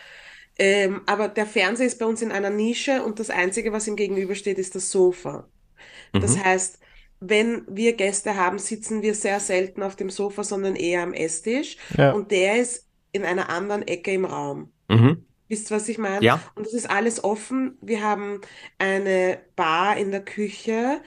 Ähm, 0.59 1.03
aber 1.07 1.29
der 1.29 1.47
Fernseher 1.47 1.87
ist 1.87 1.99
bei 1.99 2.07
uns 2.07 2.23
in 2.23 2.33
einer 2.33 2.51
Nische 2.51 3.03
und 3.05 3.19
das 3.21 3.31
Einzige, 3.31 3.73
was 3.73 3.87
ihm 3.89 3.97
gegenübersteht, 3.97 4.59
ist 4.59 4.75
das 4.75 4.91
Sofa. 4.91 5.49
Das 6.19 6.37
Mhm. 6.37 6.45
heißt, 6.45 6.81
wenn 7.21 7.65
wir 7.69 7.95
Gäste 7.95 8.37
haben, 8.37 8.59
sitzen 8.59 9.03
wir 9.03 9.15
sehr 9.15 9.41
selten 9.41 9.83
auf 9.83 9.97
dem 9.97 10.11
Sofa, 10.11 10.45
sondern 10.45 10.77
eher 10.77 11.03
am 11.03 11.15
Esstisch. 11.15 11.77
Ja. 11.97 12.13
Und 12.13 12.31
der 12.31 12.59
ist 12.61 12.89
in 13.13 13.25
einer 13.25 13.51
anderen 13.51 13.83
Ecke 13.87 14.13
im 14.13 14.25
Raum. 14.25 14.73
Mhm. 14.89 15.27
Wisst 15.49 15.71
ihr, 15.71 15.77
was 15.77 15.89
ich 15.89 15.99
meine? 15.99 16.25
Ja. 16.25 16.41
Und 16.55 16.67
das 16.67 16.75
ist 16.75 16.89
alles 16.89 17.25
offen. 17.25 17.77
Wir 17.81 18.03
haben 18.03 18.41
eine 18.79 19.41
Bar 19.57 19.97
in 19.97 20.11
der 20.13 20.25
Küche. 20.25 21.03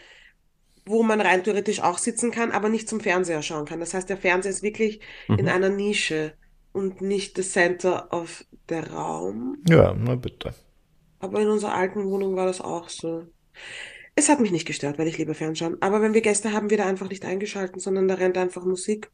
Wo 0.85 1.03
man 1.03 1.21
rein 1.21 1.43
theoretisch 1.43 1.81
auch 1.81 1.97
sitzen 1.97 2.31
kann, 2.31 2.51
aber 2.51 2.69
nicht 2.69 2.89
zum 2.89 2.99
Fernseher 2.99 3.41
schauen 3.41 3.65
kann. 3.65 3.79
Das 3.79 3.93
heißt, 3.93 4.09
der 4.09 4.17
Fernseher 4.17 4.51
ist 4.51 4.63
wirklich 4.63 4.99
Mhm. 5.27 5.39
in 5.39 5.49
einer 5.49 5.69
Nische 5.69 6.33
und 6.71 7.01
nicht 7.01 7.37
das 7.37 7.51
Center 7.51 8.11
of 8.11 8.45
der 8.69 8.91
Raum. 8.91 9.57
Ja, 9.69 9.95
na 9.97 10.15
bitte. 10.15 10.53
Aber 11.19 11.39
in 11.39 11.47
unserer 11.47 11.73
alten 11.75 12.05
Wohnung 12.05 12.35
war 12.35 12.45
das 12.47 12.59
auch 12.61 12.89
so. 12.89 13.25
Es 14.15 14.29
hat 14.29 14.39
mich 14.39 14.51
nicht 14.51 14.67
gestört, 14.67 14.99
weil 14.99 15.07
ich 15.07 15.17
liebe 15.17 15.33
Fernschauen. 15.33 15.77
Aber 15.81 16.01
wenn 16.01 16.13
wir 16.13 16.21
Gäste 16.21 16.51
haben, 16.51 16.69
wird 16.69 16.81
er 16.81 16.85
einfach 16.87 17.09
nicht 17.09 17.25
eingeschalten, 17.25 17.79
sondern 17.79 18.07
da 18.07 18.15
rennt 18.15 18.37
einfach 18.37 18.65
Musik. 18.65 19.09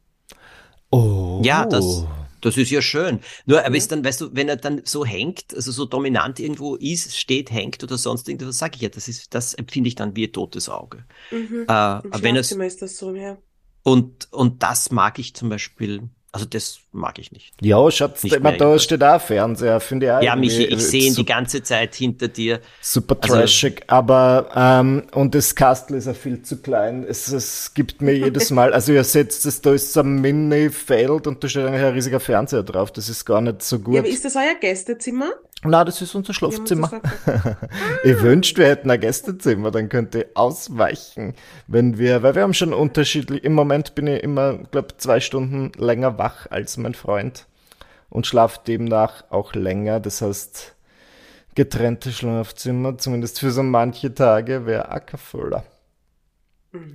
Oh. 0.91 1.39
Ja, 1.43 1.65
das, 1.65 2.05
das 2.41 2.57
ist 2.57 2.69
ja 2.71 2.81
schön. 2.81 3.19
Nur, 3.45 3.65
aber 3.65 3.75
Ja. 3.75 3.77
ist 3.77 3.91
dann, 3.91 4.03
weißt 4.03 4.21
du, 4.21 4.29
wenn 4.35 4.49
er 4.49 4.57
dann 4.57 4.81
so 4.85 5.05
hängt, 5.05 5.53
also 5.55 5.71
so 5.71 5.85
dominant 5.85 6.39
irgendwo 6.39 6.75
ist, 6.75 7.17
steht, 7.17 7.51
hängt 7.51 7.83
oder 7.83 7.97
sonst 7.97 8.27
irgendwas, 8.29 8.57
sage 8.57 8.75
ich 8.75 8.81
ja, 8.81 8.89
das 8.89 9.07
ist, 9.07 9.33
das 9.33 9.53
empfinde 9.53 9.87
ich 9.89 9.95
dann 9.95 10.15
wie 10.15 10.25
ein 10.27 10.33
totes 10.33 10.69
Auge. 10.69 11.05
Mhm. 11.31 11.65
Äh, 11.67 11.99
Im 12.07 12.23
wenn 12.23 12.35
es, 12.35 12.51
ist 12.51 12.81
das 12.81 12.97
so, 12.97 13.13
ja. 13.15 13.37
und, 13.83 14.31
und 14.31 14.63
das 14.63 14.91
mag 14.91 15.19
ich 15.19 15.33
zum 15.35 15.49
Beispiel, 15.49 16.09
also 16.31 16.45
das 16.45 16.79
mag 16.91 17.17
ich 17.17 17.31
nicht. 17.31 17.53
Ja, 17.61 17.89
Schatz, 17.89 18.23
Nicht 18.23 18.35
immer 18.35 18.51
da 18.51 18.57
irgendwas. 18.65 18.83
steht 18.83 19.03
auch 19.03 19.19
Fernseher, 19.21 19.79
finde 19.79 20.05
ich 20.05 20.11
auch 20.11 20.21
Ja, 20.21 20.35
Michi, 20.35 20.65
ich 20.65 20.79
sehe 20.81 21.03
ihn 21.07 21.15
die 21.15 21.25
ganze 21.25 21.63
Zeit 21.63 21.95
hinter 21.95 22.27
dir. 22.27 22.59
super 22.81 23.17
Also- 23.21 23.35
trashig, 23.35 23.83
aber 23.87 24.49
ähm, 24.55 25.03
und 25.13 25.33
das 25.33 25.55
Kastel 25.55 25.97
ist 25.97 26.07
auch 26.07 26.15
viel 26.15 26.41
zu 26.43 26.61
klein. 26.61 27.03
Es, 27.07 27.27
es 27.31 27.73
gibt 27.73 28.01
mir 28.01 28.13
jedes 28.15 28.49
Mal, 28.51 28.73
also 28.73 28.91
ihr 28.93 29.03
setzt 29.03 29.45
es, 29.45 29.61
da 29.61 29.73
ist 29.73 29.93
so 29.93 30.01
ein 30.01 30.21
Mini-Feld 30.21 31.25
und 31.27 31.43
da 31.43 31.47
steht 31.49 31.65
eigentlich 31.65 31.81
ein 31.83 31.93
riesiger 31.93 32.19
Fernseher 32.19 32.63
drauf. 32.63 32.91
Das 32.91 33.09
ist 33.09 33.25
gar 33.25 33.41
nicht 33.41 33.61
so 33.63 33.79
gut. 33.79 33.95
Ja, 33.95 34.01
aber 34.01 34.09
ist 34.09 34.23
das 34.25 34.35
euer 34.35 34.55
Gästezimmer? 34.59 35.31
Na, 35.63 35.83
das 35.83 36.01
ist 36.01 36.15
unser 36.15 36.33
Schlafzimmer. 36.33 37.01
Ich 38.03 38.21
wünschte, 38.21 38.61
wir 38.61 38.67
hätten 38.67 38.89
ein 38.89 38.99
Gästezimmer, 38.99 39.71
dann 39.71 39.89
könnte 39.89 40.21
ich 40.21 40.37
ausweichen, 40.37 41.33
wenn 41.67 41.97
wir, 41.97 42.23
weil 42.23 42.35
wir 42.35 42.43
haben 42.43 42.53
schon 42.53 42.73
unterschiedlich, 42.73 43.43
im 43.43 43.53
Moment 43.53 43.93
bin 43.93 44.07
ich 44.07 44.23
immer, 44.23 44.57
glaube 44.71 44.95
zwei 44.97 45.19
Stunden 45.19 45.71
länger 45.77 46.17
wach 46.17 46.47
als 46.49 46.77
mein 46.77 46.93
Freund 46.93 47.45
und 48.09 48.25
schlafe 48.25 48.59
demnach 48.65 49.25
auch 49.31 49.53
länger, 49.53 49.99
das 49.99 50.21
heißt, 50.21 50.75
getrennte 51.55 52.13
Schlafzimmer, 52.13 52.97
zumindest 52.97 53.41
für 53.41 53.51
so 53.51 53.63
manche 53.63 54.13
Tage, 54.13 54.65
wäre 54.65 54.89
ackervoller. 54.89 55.65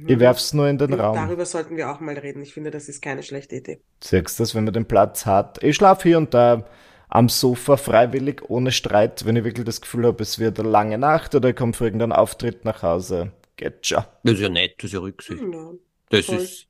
Ich 0.07 0.19
werf's 0.21 0.55
nur 0.55 0.69
in 0.69 0.79
den 0.79 0.95
Raum. 0.95 1.17
Darüber 1.17 1.45
sollten 1.45 1.77
wir 1.77 1.91
auch 1.91 1.99
mal 1.99 2.17
reden. 2.17 2.41
Ich 2.43 2.55
finde, 2.55 2.71
das 2.71 2.89
ist 2.89 3.03
keine 3.03 3.25
schlechte 3.25 3.57
Idee. 3.57 3.81
Sagst 4.01 4.39
das, 4.39 4.55
wenn 4.55 4.65
man 4.65 4.73
den 4.73 4.87
Platz 4.87 5.27
hat. 5.27 5.63
Ich 5.65 5.77
schlafe 5.77 6.09
hier 6.09 6.19
und 6.19 6.33
da 6.33 6.65
am 7.09 7.29
Sofa 7.29 7.77
freiwillig, 7.77 8.43
ohne 8.49 8.73
Streit, 8.73 9.25
wenn 9.25 9.37
ich 9.37 9.45
wirklich 9.45 9.65
das 9.65 9.81
Gefühl 9.81 10.07
habe, 10.07 10.23
es 10.23 10.39
wird 10.39 10.59
eine 10.59 10.69
lange 10.69 10.99
Nacht 10.99 11.35
oder 11.35 11.51
ich 11.51 11.57
komme 11.57 11.73
für 11.73 11.85
irgendeinen 11.85 12.13
Auftritt 12.13 12.65
nach 12.65 12.83
Hause. 12.83 13.33
Geht 13.57 13.87
schon. 13.87 14.05
Das 14.23 14.35
ist 14.35 14.41
ja 14.41 14.49
nett, 14.49 14.75
das 14.79 14.87
ist 14.87 14.93
ja 14.95 15.01
Rücksicht. 15.01 15.43
Ja. 15.43 15.71
Das 16.11 16.27
voll. 16.27 16.37
ist, 16.39 16.69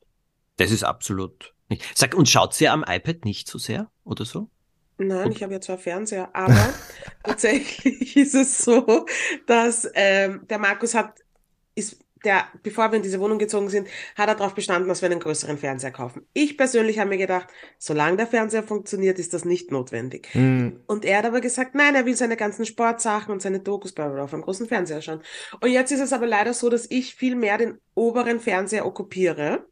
das 0.57 0.71
ist 0.71 0.85
absolut. 0.85 1.55
nicht. 1.69 1.85
Sag, 1.97 2.15
und 2.15 2.29
schaut 2.29 2.55
sie 2.55 2.69
am 2.69 2.85
iPad 2.87 3.25
nicht 3.25 3.49
so 3.49 3.59
sehr 3.59 3.91
oder 4.05 4.25
so? 4.25 4.49
Nein, 4.97 5.33
ich 5.33 5.43
habe 5.43 5.53
ja 5.55 5.61
zwar 5.61 5.79
Fernseher, 5.79 6.31
aber 6.35 6.75
tatsächlich 7.23 8.17
ist 8.17 8.35
es 8.35 8.59
so, 8.59 9.07
dass 9.47 9.91
ähm, 9.95 10.47
der 10.49 10.59
Markus 10.59 10.95
hat, 10.95 11.19
ist 11.75 12.04
der, 12.25 12.47
bevor 12.63 12.91
wir 12.91 12.97
in 12.97 13.03
diese 13.03 13.21
Wohnung 13.21 13.39
gezogen 13.39 13.69
sind, 13.69 13.89
hat 14.17 14.29
er 14.29 14.35
darauf 14.35 14.55
bestanden, 14.55 14.89
dass 14.89 15.03
wir 15.03 15.11
einen 15.11 15.21
größeren 15.21 15.59
Fernseher 15.59 15.91
kaufen. 15.91 16.27
Ich 16.33 16.57
persönlich 16.57 16.99
habe 16.99 17.11
mir 17.11 17.19
gedacht, 17.19 17.49
solange 17.79 18.17
der 18.17 18.27
Fernseher 18.27 18.63
funktioniert, 18.63 19.19
ist 19.19 19.35
das 19.35 19.45
nicht 19.45 19.71
notwendig. 19.71 20.29
Hm. 20.33 20.81
Und 20.87 21.05
er 21.05 21.19
hat 21.19 21.27
aber 21.27 21.41
gesagt, 21.41 21.75
nein, 21.75 21.95
er 21.95 22.07
will 22.07 22.17
seine 22.17 22.37
ganzen 22.37 22.67
Sportsachen 22.67 23.33
und 23.33 23.43
seine 23.43 23.61
Dokus 23.61 23.93
bla 23.93 24.09
bla 24.09 24.25
auf 24.25 24.33
einem 24.33 24.43
großen 24.43 24.67
Fernseher 24.67 25.03
schauen. 25.03 25.23
Und 25.61 25.71
jetzt 25.71 25.93
ist 25.93 26.01
es 26.01 26.13
aber 26.13 26.27
leider 26.27 26.55
so, 26.55 26.69
dass 26.69 26.91
ich 26.91 27.15
viel 27.15 27.37
mehr 27.37 27.59
den 27.59 27.79
oberen 27.95 28.41
Fernseher 28.41 28.87
okkupiere. 28.87 29.67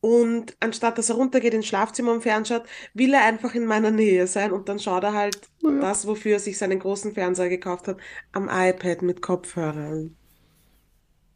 Und 0.00 0.56
anstatt 0.60 0.96
dass 0.96 1.10
er 1.10 1.16
runtergeht 1.16 1.54
ins 1.54 1.66
Schlafzimmer 1.66 2.12
und 2.12 2.22
fernschaut, 2.22 2.62
will 2.94 3.14
er 3.14 3.24
einfach 3.24 3.54
in 3.54 3.66
meiner 3.66 3.90
Nähe 3.90 4.26
sein 4.26 4.52
und 4.52 4.68
dann 4.68 4.78
schaut 4.78 5.02
er 5.02 5.12
halt 5.12 5.40
das, 5.80 6.06
wofür 6.06 6.34
er 6.34 6.40
sich 6.40 6.56
seinen 6.56 6.78
großen 6.78 7.14
Fernseher 7.14 7.48
gekauft 7.48 7.88
hat, 7.88 7.98
am 8.32 8.48
iPad 8.50 9.02
mit 9.02 9.22
Kopfhörern. 9.22 10.16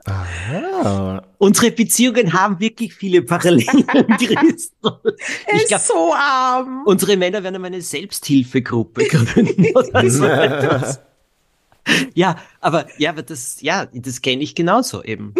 Ah, 0.05 1.23
Unsere 1.39 1.71
Beziehungen 1.71 2.33
haben 2.33 2.59
wirklich 2.61 2.93
viele 2.95 3.23
Parallelen, 3.23 3.87
Christel. 4.19 4.93
Ich 5.55 5.63
ist 5.63 5.69
glaub, 5.69 5.81
so 5.81 6.13
arm. 6.15 6.83
unsere 6.87 7.17
Männer 7.17 7.43
werden 7.43 7.65
eine 7.65 7.81
Selbsthilfegruppe 7.81 9.05
gründen 9.07 9.67
oder 9.77 10.11
so 10.11 10.25
etwas. 10.27 11.01
Ja, 12.15 12.37
aber 12.61 12.87
ja, 12.99 13.11
aber 13.11 13.23
das, 13.23 13.61
ja, 13.61 13.87
das 13.93 14.23
kenne 14.23 14.43
ich 14.43 14.55
genauso 14.55 15.03
eben. 15.05 15.35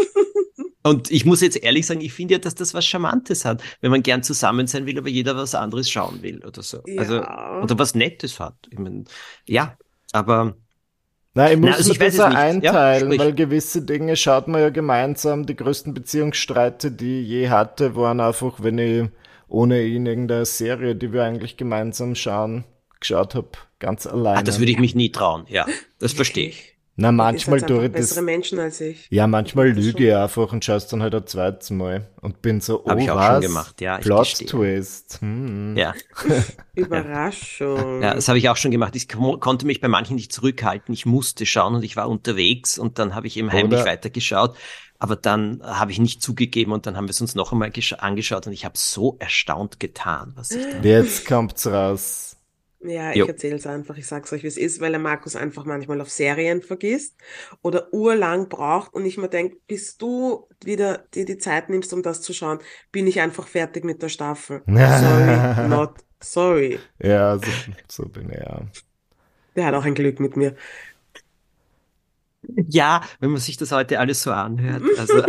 Und 0.85 1.13
ich 1.13 1.25
muss 1.25 1.41
jetzt 1.41 1.63
ehrlich 1.63 1.87
sagen, 1.87 2.01
ich 2.01 2.13
finde 2.13 2.35
ja, 2.35 2.39
dass 2.39 2.57
das 2.57 2.75
was 2.75 2.85
Charmantes 2.85 3.45
hat, 3.45 3.63
wenn 3.81 3.93
man 3.93 4.03
gern 4.03 4.25
zusammen 4.25 4.67
sein 4.67 4.85
will, 4.87 4.99
aber 4.99 5.09
jeder 5.09 5.37
was 5.37 5.55
anderes 5.55 5.89
schauen 5.89 6.23
will 6.23 6.45
oder 6.45 6.63
so. 6.63 6.83
Also, 6.99 7.17
Ja. 7.17 7.63
oder 7.63 7.79
was 7.79 7.95
Nettes 7.95 8.41
hat. 8.41 8.57
Ich 8.71 8.79
mein, 8.79 9.05
ja, 9.47 9.77
aber 10.13 10.57
Nein, 11.35 11.53
ich 11.53 11.59
muss 11.61 11.71
Na, 11.71 11.77
also 11.77 11.89
mir 11.89 11.95
ich 11.95 12.01
es. 12.01 12.17
Ja, 12.19 12.27
einteilen, 12.27 13.07
sprich. 13.07 13.21
weil 13.21 13.35
gewisse 13.35 13.83
Dinge 13.83 14.17
schaut 14.17 14.49
man 14.49 14.61
ja 14.61 14.71
gemeinsam. 14.71 15.47
Die 15.47 15.57
größten 15.57 15.95
Beziehungsstreite, 15.95 16.91
die 16.91 17.23
ich 17.23 17.29
je 17.29 17.49
hatte, 17.49 17.97
waren 17.97 18.21
einfach, 18.21 18.63
wenn 18.63 18.79
ich 18.79 19.09
ohne 19.49 19.83
ihn 19.83 20.07
irgendeine 20.07 20.45
Serie, 20.45 20.95
die 20.95 21.13
wir 21.13 21.25
eigentlich 21.25 21.57
gemeinsam 21.57 22.15
schauen, 22.15 22.65
geschaut 23.01 23.35
habe, 23.35 23.49
ganz 23.79 24.07
alleine. 24.07 24.39
ah, 24.39 24.43
das 24.43 24.59
würde 24.59 24.73
ich 24.73 24.79
mich 24.79 24.95
nie 24.95 25.11
trauen. 25.11 25.45
Ja, 25.49 25.67
das 25.99 26.13
verstehe 26.15 26.49
ich. 26.49 26.72
Na, 26.95 27.11
manchmal 27.11 27.63
tue 27.63 27.87
ich 27.87 27.93
das. 27.93 28.01
bessere 28.03 28.23
Menschen 28.23 28.59
als 28.59 28.81
ich. 28.83 29.07
Ja, 29.11 29.27
manchmal 29.27 29.71
lüge 29.71 30.09
ich 30.09 30.15
einfach 30.15 30.53
und 30.53 30.63
schaust 30.65 30.93
dann 30.93 31.03
halt 31.03 31.15
ein 31.15 31.27
zweites 31.27 31.71
Mal 31.71 32.07
und 32.21 32.43
bin 32.43 32.61
so, 32.61 32.83
oh, 32.85 32.91
Hab 32.91 32.99
ich 32.99 33.11
auch 33.11 33.17
was? 33.17 33.33
schon 33.33 33.41
gemacht, 33.43 33.81
ja, 33.81 33.97
ich 33.99 34.05
Plot 34.05 34.21
gestehe. 34.29 34.47
Twist. 34.49 35.19
Hm. 35.23 35.75
Ja. 35.77 35.95
Überraschung. 36.75 38.03
Ja, 38.03 38.15
das 38.15 38.29
habe 38.29 38.39
ich 38.39 38.49
auch 38.49 38.57
schon 38.57 38.71
gemacht. 38.71 38.95
Ich 38.97 39.09
ko- 39.09 39.39
konnte 39.39 39.67
mich 39.67 39.81
bei 39.81 39.89
manchen 39.89 40.17
nicht 40.17 40.33
zurückhalten. 40.33 40.93
Ich 40.95 41.07
musste 41.07 41.47
schauen 41.47 41.75
und 41.75 41.83
ich 41.85 41.97
war 41.97 42.09
unterwegs 42.09 42.79
und 42.79 42.99
dann 42.99 43.15
habe 43.15 43.27
ich 43.27 43.37
eben 43.37 43.51
heimlich 43.53 43.81
Oder- 43.81 43.91
weitergeschaut. 43.91 44.57
Aber 44.99 45.17
dann 45.17 45.61
habe 45.65 45.91
ich 45.91 45.99
nicht 45.99 46.23
zugegeben 46.23 46.71
und 46.73 46.87
dann 46.87 46.97
haben 46.97 47.07
wir 47.07 47.11
es 47.11 47.21
uns 47.21 47.35
noch 47.35 47.51
einmal 47.53 47.71
gesch- 47.71 47.95
angeschaut 47.95 48.47
und 48.47 48.53
ich 48.53 48.65
habe 48.65 48.79
so 48.79 49.17
erstaunt 49.19 49.81
getan, 49.81 50.33
was 50.37 50.53
ich 50.53 50.63
da. 50.65 50.79
Jetzt 50.89 51.27
kommt's 51.27 51.67
raus. 51.67 52.32
Ja, 52.85 53.13
ich 53.13 53.27
erzähle 53.27 53.57
es 53.57 53.67
einfach. 53.67 53.97
Ich 53.97 54.07
sag's 54.07 54.33
euch, 54.33 54.43
wie 54.43 54.49
es 54.49 54.57
ist, 54.57 54.81
weil 54.81 54.91
der 54.91 55.01
Markus 55.01 55.37
einfach 55.37 55.65
manchmal 55.65 56.01
auf 56.01 56.11
Serien 56.11 56.63
vergisst 56.63 57.17
oder 57.63 57.93
urlang 57.93 58.49
braucht 58.49 58.93
und 58.95 59.05
ich 59.05 59.19
mir 59.19 59.29
denke, 59.29 59.57
bis 59.69 59.97
du 59.97 60.49
wieder 60.65 60.99
dir 61.15 61.25
die 61.25 61.39
Zeit 61.39 61.69
nimmst, 61.69 61.93
um 61.93 62.03
das 62.03 62.23
zu 62.23 62.33
schauen, 62.33 62.59
bin 62.91 63.07
ich 63.07 63.21
einfach 63.21 63.47
fertig 63.47 63.85
mit 63.85 64.03
der 64.03 64.09
Staffel. 64.09 64.63
Sorry, 64.67 65.69
not 65.69 65.95
sorry. 66.21 66.81
Ja, 67.01 67.39
so, 67.39 67.45
so 67.89 68.09
bin 68.09 68.31
ich 68.31 68.39
ja. 68.39 68.63
Der 69.55 69.67
hat 69.67 69.75
auch 69.75 69.85
ein 69.85 69.95
Glück 69.95 70.19
mit 70.19 70.37
mir. 70.37 70.57
Ja, 72.69 73.03
wenn 73.21 73.31
man 73.31 73.41
sich 73.41 73.57
das 73.57 73.71
heute 73.71 74.01
alles 74.01 74.23
so 74.23 74.33
anhört. 74.33 74.83
Also 74.99 75.15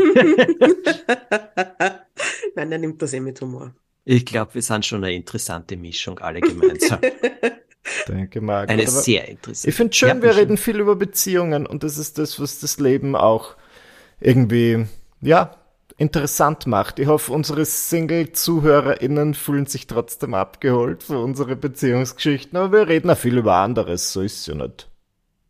Nein, 2.56 2.70
der 2.70 2.80
nimmt 2.80 3.02
das 3.02 3.14
eh 3.14 3.20
mit 3.20 3.40
Humor. 3.42 3.74
Ich 4.06 4.26
glaube, 4.26 4.56
wir 4.56 4.62
sind 4.62 4.86
schon 4.86 5.04
eine 5.04 5.14
interessante 5.14 5.78
Mischung, 5.78 6.20
alle 6.20 6.42
gemeinsam. 6.42 7.00
Danke, 8.08 8.42
Marc. 8.42 8.70
Eine 8.70 8.84
Aber 8.84 8.92
sehr 8.92 9.28
interessante. 9.28 9.70
Ich 9.70 9.76
finde 9.76 9.94
schön, 9.94 10.10
Ja, 10.10 10.16
wir 10.22 10.30
Michi. 10.30 10.40
reden 10.40 10.58
viel 10.58 10.80
über 10.80 10.96
Beziehungen 10.96 11.66
und 11.66 11.84
das 11.84 11.98
ist 11.98 12.18
das, 12.18 12.40
was 12.40 12.60
das 12.60 12.80
Leben 12.80 13.16
auch 13.16 13.56
irgendwie, 14.20 14.86
ja, 15.22 15.58
interessant 15.98 16.66
macht. 16.66 16.98
Ich 17.00 17.08
hoffe, 17.08 17.32
unsere 17.34 17.66
Single-ZuhörerInnen 17.66 19.34
fühlen 19.34 19.66
sich 19.66 19.88
trotzdem 19.88 20.34
abgeholt 20.34 21.04
für 21.04 21.20
unsere 21.20 21.56
Beziehungsgeschichten, 21.56 22.58
aber 22.58 22.72
wir 22.80 22.88
reden 22.88 23.10
auch 23.10 23.18
viel 23.18 23.38
über 23.38 23.56
anderes, 23.56 24.12
so 24.14 24.22
ist 24.22 24.40
es 24.40 24.48
ja 24.48 24.56
nicht. 24.56 24.90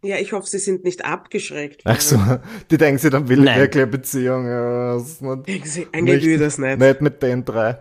Ja, 0.03 0.17
ich 0.17 0.33
hoffe, 0.33 0.47
sie 0.47 0.59
sind 0.59 0.83
nicht 0.83 1.05
abgeschreckt. 1.05 1.81
Ach 1.85 2.01
so, 2.01 2.19
die 2.71 2.77
denken 2.77 2.97
sich, 2.99 3.09
dann 3.09 3.29
will 3.29 3.39
ich 3.39 3.45
Nein. 3.45 3.59
wirklich 3.61 3.83
eine 3.83 3.91
Beziehung. 3.91 4.45
Ja, 4.47 4.95
das 4.95 5.03
ist 5.07 5.21
nicht, 5.21 5.47
Denken 5.47 5.67
sie, 5.67 5.87
eigentlich 5.93 6.23
will 6.25 6.33
ich 6.33 6.39
das 6.39 6.57
nicht. 6.57 6.79
nicht 6.79 7.01
mit 7.01 7.23
den 7.23 7.45
drei. 7.45 7.77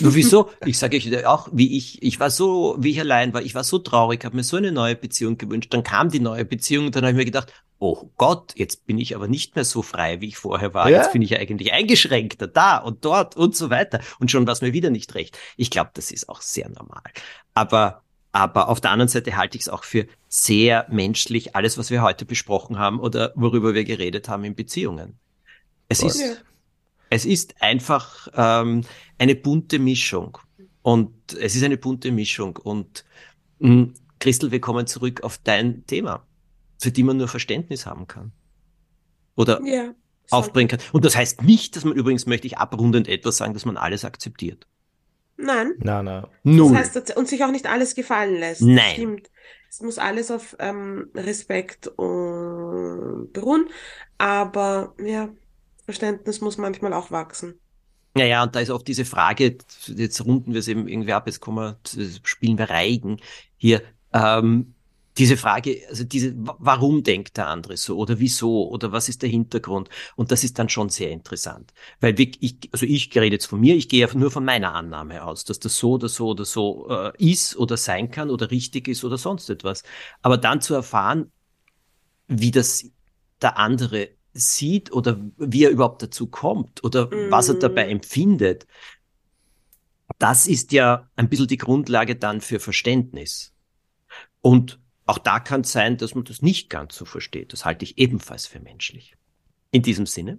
Nur 0.00 0.14
wieso? 0.14 0.50
Ich 0.64 0.78
sage 0.78 0.96
euch 0.96 1.26
auch, 1.26 1.48
wie 1.52 1.76
ich, 1.76 2.02
ich 2.02 2.18
war 2.18 2.30
so, 2.30 2.76
wie 2.78 2.90
ich 2.90 3.00
allein 3.00 3.32
war, 3.32 3.42
ich 3.42 3.54
war 3.54 3.64
so 3.64 3.78
traurig, 3.78 4.24
habe 4.24 4.36
mir 4.36 4.42
so 4.42 4.56
eine 4.56 4.72
neue 4.72 4.96
Beziehung 4.96 5.38
gewünscht. 5.38 5.72
Dann 5.72 5.82
kam 5.82 6.10
die 6.10 6.20
neue 6.20 6.44
Beziehung 6.44 6.86
und 6.86 6.96
dann 6.96 7.04
habe 7.04 7.12
ich 7.12 7.16
mir 7.16 7.24
gedacht, 7.24 7.52
oh 7.78 8.10
Gott, 8.16 8.52
jetzt 8.56 8.86
bin 8.86 8.98
ich 8.98 9.14
aber 9.14 9.28
nicht 9.28 9.54
mehr 9.54 9.64
so 9.64 9.82
frei, 9.82 10.20
wie 10.20 10.28
ich 10.28 10.38
vorher 10.38 10.74
war. 10.74 10.88
Ja. 10.88 10.98
Jetzt 10.98 11.12
bin 11.12 11.22
ich 11.22 11.30
ja 11.30 11.38
eigentlich 11.38 11.72
eingeschränkter 11.72 12.46
da 12.46 12.78
und 12.78 13.04
dort 13.04 13.36
und 13.36 13.54
so 13.54 13.70
weiter. 13.70 14.00
Und 14.18 14.30
schon 14.30 14.46
war 14.46 14.52
es 14.52 14.62
mir 14.62 14.72
wieder 14.72 14.90
nicht 14.90 15.14
recht. 15.14 15.38
Ich 15.56 15.70
glaube, 15.70 15.90
das 15.94 16.10
ist 16.10 16.28
auch 16.28 16.40
sehr 16.40 16.68
normal. 16.68 17.02
Aber, 17.54 18.02
aber 18.32 18.68
auf 18.68 18.80
der 18.80 18.90
anderen 18.90 19.08
Seite 19.08 19.36
halte 19.36 19.56
ich 19.56 19.62
es 19.62 19.68
auch 19.68 19.84
für 19.84 20.06
sehr 20.28 20.86
menschlich, 20.90 21.54
alles, 21.54 21.76
was 21.76 21.90
wir 21.90 22.02
heute 22.02 22.24
besprochen 22.24 22.78
haben 22.78 22.98
oder 22.98 23.32
worüber 23.36 23.74
wir 23.74 23.84
geredet 23.84 24.28
haben 24.28 24.44
in 24.44 24.54
Beziehungen. 24.54 25.18
Es 25.88 26.00
Voll. 26.00 26.10
ist. 26.10 26.44
Es 27.10 27.24
ist 27.24 27.60
einfach 27.62 28.28
ähm, 28.34 28.82
eine 29.18 29.34
bunte 29.34 29.78
Mischung. 29.78 30.38
Und 30.82 31.12
es 31.34 31.56
ist 31.56 31.62
eine 31.64 31.76
bunte 31.76 32.12
Mischung. 32.12 32.56
Und 32.56 33.04
mh, 33.58 33.88
Christel, 34.20 34.50
wir 34.52 34.60
kommen 34.60 34.86
zurück 34.86 35.22
auf 35.22 35.38
dein 35.38 35.84
Thema, 35.86 36.24
für 36.78 36.90
die 36.90 37.02
man 37.02 37.16
nur 37.16 37.28
Verständnis 37.28 37.86
haben 37.86 38.06
kann. 38.06 38.32
Oder, 39.36 39.60
Ja. 39.64 39.94
aufbringen 40.30 40.68
kann. 40.68 40.80
Und 40.92 41.04
das 41.04 41.16
heißt 41.16 41.42
nicht, 41.42 41.76
dass 41.76 41.84
man 41.84 41.94
übrigens 41.94 42.26
möchte 42.26 42.46
ich 42.46 42.58
abrundend 42.58 43.08
etwas 43.08 43.36
sagen, 43.36 43.52
dass 43.54 43.64
man 43.64 43.76
alles 43.76 44.04
akzeptiert. 44.04 44.66
Nein. 45.36 45.74
Nein, 45.78 46.04
nein. 46.06 46.26
Null. 46.44 46.72
Das 46.72 46.94
heißt, 46.96 47.16
und 47.16 47.28
sich 47.28 47.44
auch 47.44 47.50
nicht 47.50 47.66
alles 47.66 47.94
gefallen 47.94 48.36
lässt. 48.36 48.62
Nein. 48.62 48.92
Stimmt. 48.94 49.30
Es 49.68 49.80
muss 49.82 49.98
alles 49.98 50.30
auf 50.30 50.56
ähm, 50.58 51.10
Respekt 51.14 51.88
äh, 51.88 51.90
beruhen. 51.98 53.68
Aber 54.16 54.94
ja, 55.04 55.28
Verständnis 55.86 56.40
muss 56.40 56.58
manchmal 56.58 56.92
auch 56.92 57.10
wachsen. 57.10 57.58
Ja, 58.16 58.24
ja, 58.24 58.42
und 58.42 58.54
da 58.54 58.60
ist 58.60 58.70
oft 58.70 58.86
diese 58.88 59.04
Frage, 59.04 59.58
jetzt 59.86 60.24
runden 60.24 60.52
wir 60.52 60.60
es 60.60 60.68
eben 60.68 60.88
irgendwie 60.88 61.12
ab, 61.12 61.26
jetzt 61.26 61.40
kommen 61.40 61.76
wir, 61.94 62.18
spielen 62.22 62.58
wir 62.58 62.70
Reigen 62.70 63.20
hier. 63.56 63.82
Ähm, 64.12 64.74
diese 65.18 65.36
Frage, 65.36 65.82
also 65.88 66.04
diese, 66.04 66.34
warum 66.36 67.02
denkt 67.02 67.36
der 67.38 67.46
andere 67.48 67.76
so 67.76 67.96
oder 67.96 68.18
wieso 68.18 68.68
oder 68.68 68.92
was 68.92 69.08
ist 69.08 69.22
der 69.22 69.30
Hintergrund? 69.30 69.88
Und 70.14 70.30
das 70.30 70.44
ist 70.44 70.58
dann 70.58 70.68
schon 70.68 70.90
sehr 70.90 71.10
interessant. 71.10 71.72
Weil 72.00 72.18
wir, 72.18 72.30
ich, 72.40 72.56
also 72.72 72.84
ich 72.84 73.14
rede 73.14 73.36
jetzt 73.36 73.46
von 73.46 73.60
mir, 73.60 73.76
ich 73.76 73.88
gehe 73.88 74.08
nur 74.14 74.30
von 74.30 74.44
meiner 74.44 74.74
Annahme 74.74 75.24
aus, 75.24 75.44
dass 75.44 75.58
das 75.58 75.78
so 75.78 75.92
oder 75.92 76.08
so 76.08 76.28
oder 76.28 76.44
so 76.44 76.88
äh, 76.90 77.12
ist 77.18 77.56
oder 77.56 77.76
sein 77.76 78.10
kann 78.10 78.28
oder 78.30 78.50
richtig 78.50 78.88
ist 78.88 79.04
oder 79.04 79.16
sonst 79.16 79.48
etwas. 79.48 79.84
Aber 80.22 80.36
dann 80.36 80.60
zu 80.60 80.74
erfahren, 80.74 81.32
wie 82.28 82.50
das 82.50 82.84
der 83.40 83.58
andere 83.58 84.10
sieht 84.36 84.92
oder 84.92 85.20
wie 85.36 85.64
er 85.64 85.70
überhaupt 85.70 86.02
dazu 86.02 86.26
kommt 86.26 86.84
oder 86.84 87.06
mm. 87.06 87.30
was 87.30 87.48
er 87.48 87.56
dabei 87.56 87.86
mm. 87.86 87.90
empfindet, 87.90 88.66
das 90.18 90.46
ist 90.46 90.72
ja 90.72 91.10
ein 91.16 91.28
bisschen 91.28 91.48
die 91.48 91.56
Grundlage 91.56 92.16
dann 92.16 92.40
für 92.40 92.60
Verständnis. 92.60 93.52
Und 94.40 94.78
auch 95.04 95.18
da 95.18 95.40
kann 95.40 95.62
es 95.62 95.72
sein, 95.72 95.96
dass 95.96 96.14
man 96.14 96.24
das 96.24 96.42
nicht 96.42 96.70
ganz 96.70 96.96
so 96.96 97.04
versteht. 97.04 97.52
Das 97.52 97.64
halte 97.64 97.84
ich 97.84 97.98
ebenfalls 97.98 98.46
für 98.46 98.60
menschlich. 98.60 99.16
In 99.70 99.82
diesem 99.82 100.06
Sinne. 100.06 100.38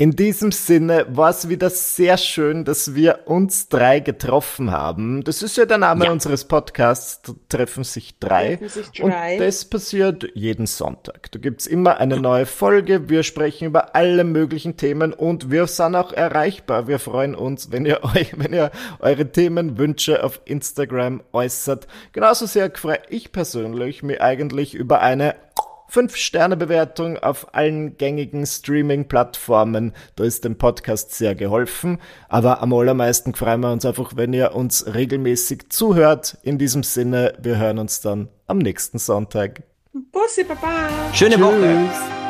In 0.00 0.12
diesem 0.12 0.52
Sinne 0.52 1.06
war 1.08 1.30
es 1.30 1.48
wieder 1.48 1.70
sehr 1.70 2.18
schön, 2.18 2.64
dass 2.64 2.94
wir 2.94 3.22
uns 3.26 3.68
drei 3.68 3.98
getroffen 3.98 4.70
haben. 4.70 5.24
Das 5.24 5.42
ist 5.42 5.56
ja 5.56 5.66
der 5.66 5.78
Name 5.78 6.04
ja. 6.04 6.12
unseres 6.12 6.44
Podcasts, 6.44 7.34
Treffen 7.48 7.82
sich 7.82 8.16
drei. 8.20 8.54
Treffen 8.54 8.68
sich 8.68 8.92
drei. 8.92 9.34
Und 9.34 9.40
das 9.40 9.64
passiert 9.64 10.28
jeden 10.34 10.66
Sonntag. 10.66 11.32
Da 11.32 11.40
gibt's 11.40 11.66
immer 11.66 11.96
eine 11.96 12.20
neue 12.20 12.46
Folge. 12.46 13.08
Wir 13.08 13.24
sprechen 13.24 13.64
über 13.64 13.96
alle 13.96 14.22
möglichen 14.22 14.76
Themen 14.76 15.12
und 15.12 15.50
wir 15.50 15.66
sind 15.66 15.96
auch 15.96 16.12
erreichbar. 16.12 16.86
Wir 16.86 17.00
freuen 17.00 17.34
uns, 17.34 17.72
wenn 17.72 17.84
ihr 17.84 18.04
euch, 18.14 18.38
wenn 18.38 18.52
ihr 18.52 18.70
eure 19.00 19.32
Themenwünsche 19.32 20.22
auf 20.22 20.40
Instagram 20.44 21.24
äußert. 21.32 21.88
Genauso 22.12 22.46
sehr 22.46 22.70
freue 22.72 23.00
ich 23.08 23.32
persönlich 23.32 24.04
mich 24.04 24.22
eigentlich 24.22 24.74
über 24.74 25.00
eine 25.00 25.34
5-Sterne-Bewertung 25.90 27.18
auf 27.18 27.54
allen 27.54 27.96
gängigen 27.96 28.46
Streaming-Plattformen. 28.46 29.92
Da 30.16 30.24
ist 30.24 30.44
dem 30.44 30.58
Podcast 30.58 31.14
sehr 31.14 31.34
geholfen. 31.34 31.98
Aber 32.28 32.62
am 32.62 32.72
allermeisten 32.72 33.34
freuen 33.34 33.60
wir 33.60 33.72
uns 33.72 33.84
einfach, 33.84 34.12
wenn 34.16 34.32
ihr 34.32 34.54
uns 34.54 34.92
regelmäßig 34.92 35.70
zuhört. 35.70 36.38
In 36.42 36.58
diesem 36.58 36.82
Sinne, 36.82 37.34
wir 37.40 37.58
hören 37.58 37.78
uns 37.78 38.00
dann 38.00 38.28
am 38.46 38.58
nächsten 38.58 38.98
Sonntag. 38.98 39.62
Bussi, 40.12 40.44
Baba. 40.44 40.88
Schöne 41.12 41.36
Tschüss. 41.36 41.44
Woche. 41.44 42.27